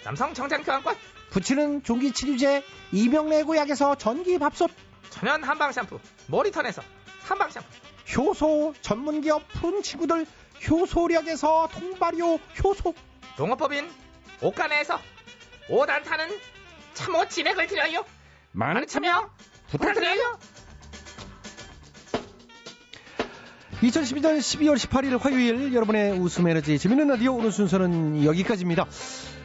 [0.04, 0.96] 남성 정장 교환권.
[1.32, 4.72] 붙이는 종기 치료제 이명래 고약에서 전기 밥솥.
[5.10, 6.82] 천연 한방 샴푸 머리턴에서
[7.24, 7.68] 한방 샴푸.
[8.16, 10.26] 효소 전문기업 푸른 친구들
[10.70, 12.94] 효소력에서 통발효 효소.
[13.38, 13.92] 농업법인
[14.42, 15.00] 옥간에서
[15.70, 16.30] 5단 타는
[16.94, 18.06] 참호 진액을 드려요.
[18.52, 19.30] 많은 참여
[19.70, 20.40] 부탁드려요
[23.82, 28.86] 2012년 12월 18일 화요일 여러분의 웃음 에너지 재밌는 라디오 오늘 순서는 여기까지입니다.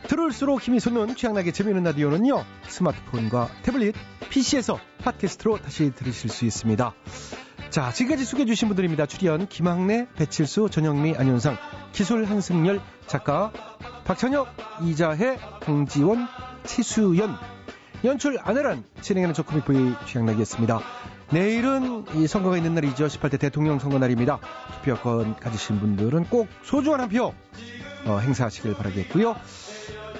[0.06, 2.44] 들을수록 힘이 솟는 취향나게 재밌는 라디오는요.
[2.68, 3.94] 스마트폰과 태블릿,
[4.30, 6.94] PC에서 팟캐스트로 다시 들으실 수 있습니다.
[7.70, 9.06] 자, 지금까지 소개해 주신 분들입니다.
[9.06, 11.56] 출연 김학래, 배칠수, 전영미, 안윤상,
[11.92, 13.52] 기술 한승열, 작가
[14.04, 14.48] 박찬혁,
[14.84, 16.26] 이자혜, 강지원,
[16.64, 17.36] 최수연,
[18.04, 20.80] 연출 안혜란, 진행하는 저 코믹 보이 취향나기였습니다.
[21.32, 23.06] 내일은 이 선거가 있는 날이죠.
[23.06, 24.40] 18대 대통령 선거 날입니다.
[24.82, 27.32] 투표권 가지신 분들은 꼭 소중한 한표
[28.06, 29.36] 어, 행사하시길 바라겠고요.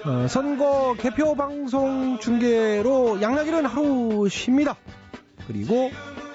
[0.07, 4.77] 어, 선거 개표 방송 중계로 양락일은 하루 쉽니다.
[5.47, 5.91] 그리고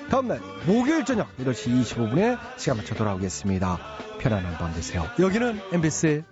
[0.09, 3.80] 다음날 목요일 저녁 8시 25분에 시간 맞춰 돌아오겠습니다.
[4.19, 5.07] 편안한 밤 되세요.
[5.19, 6.23] 여기는 MBC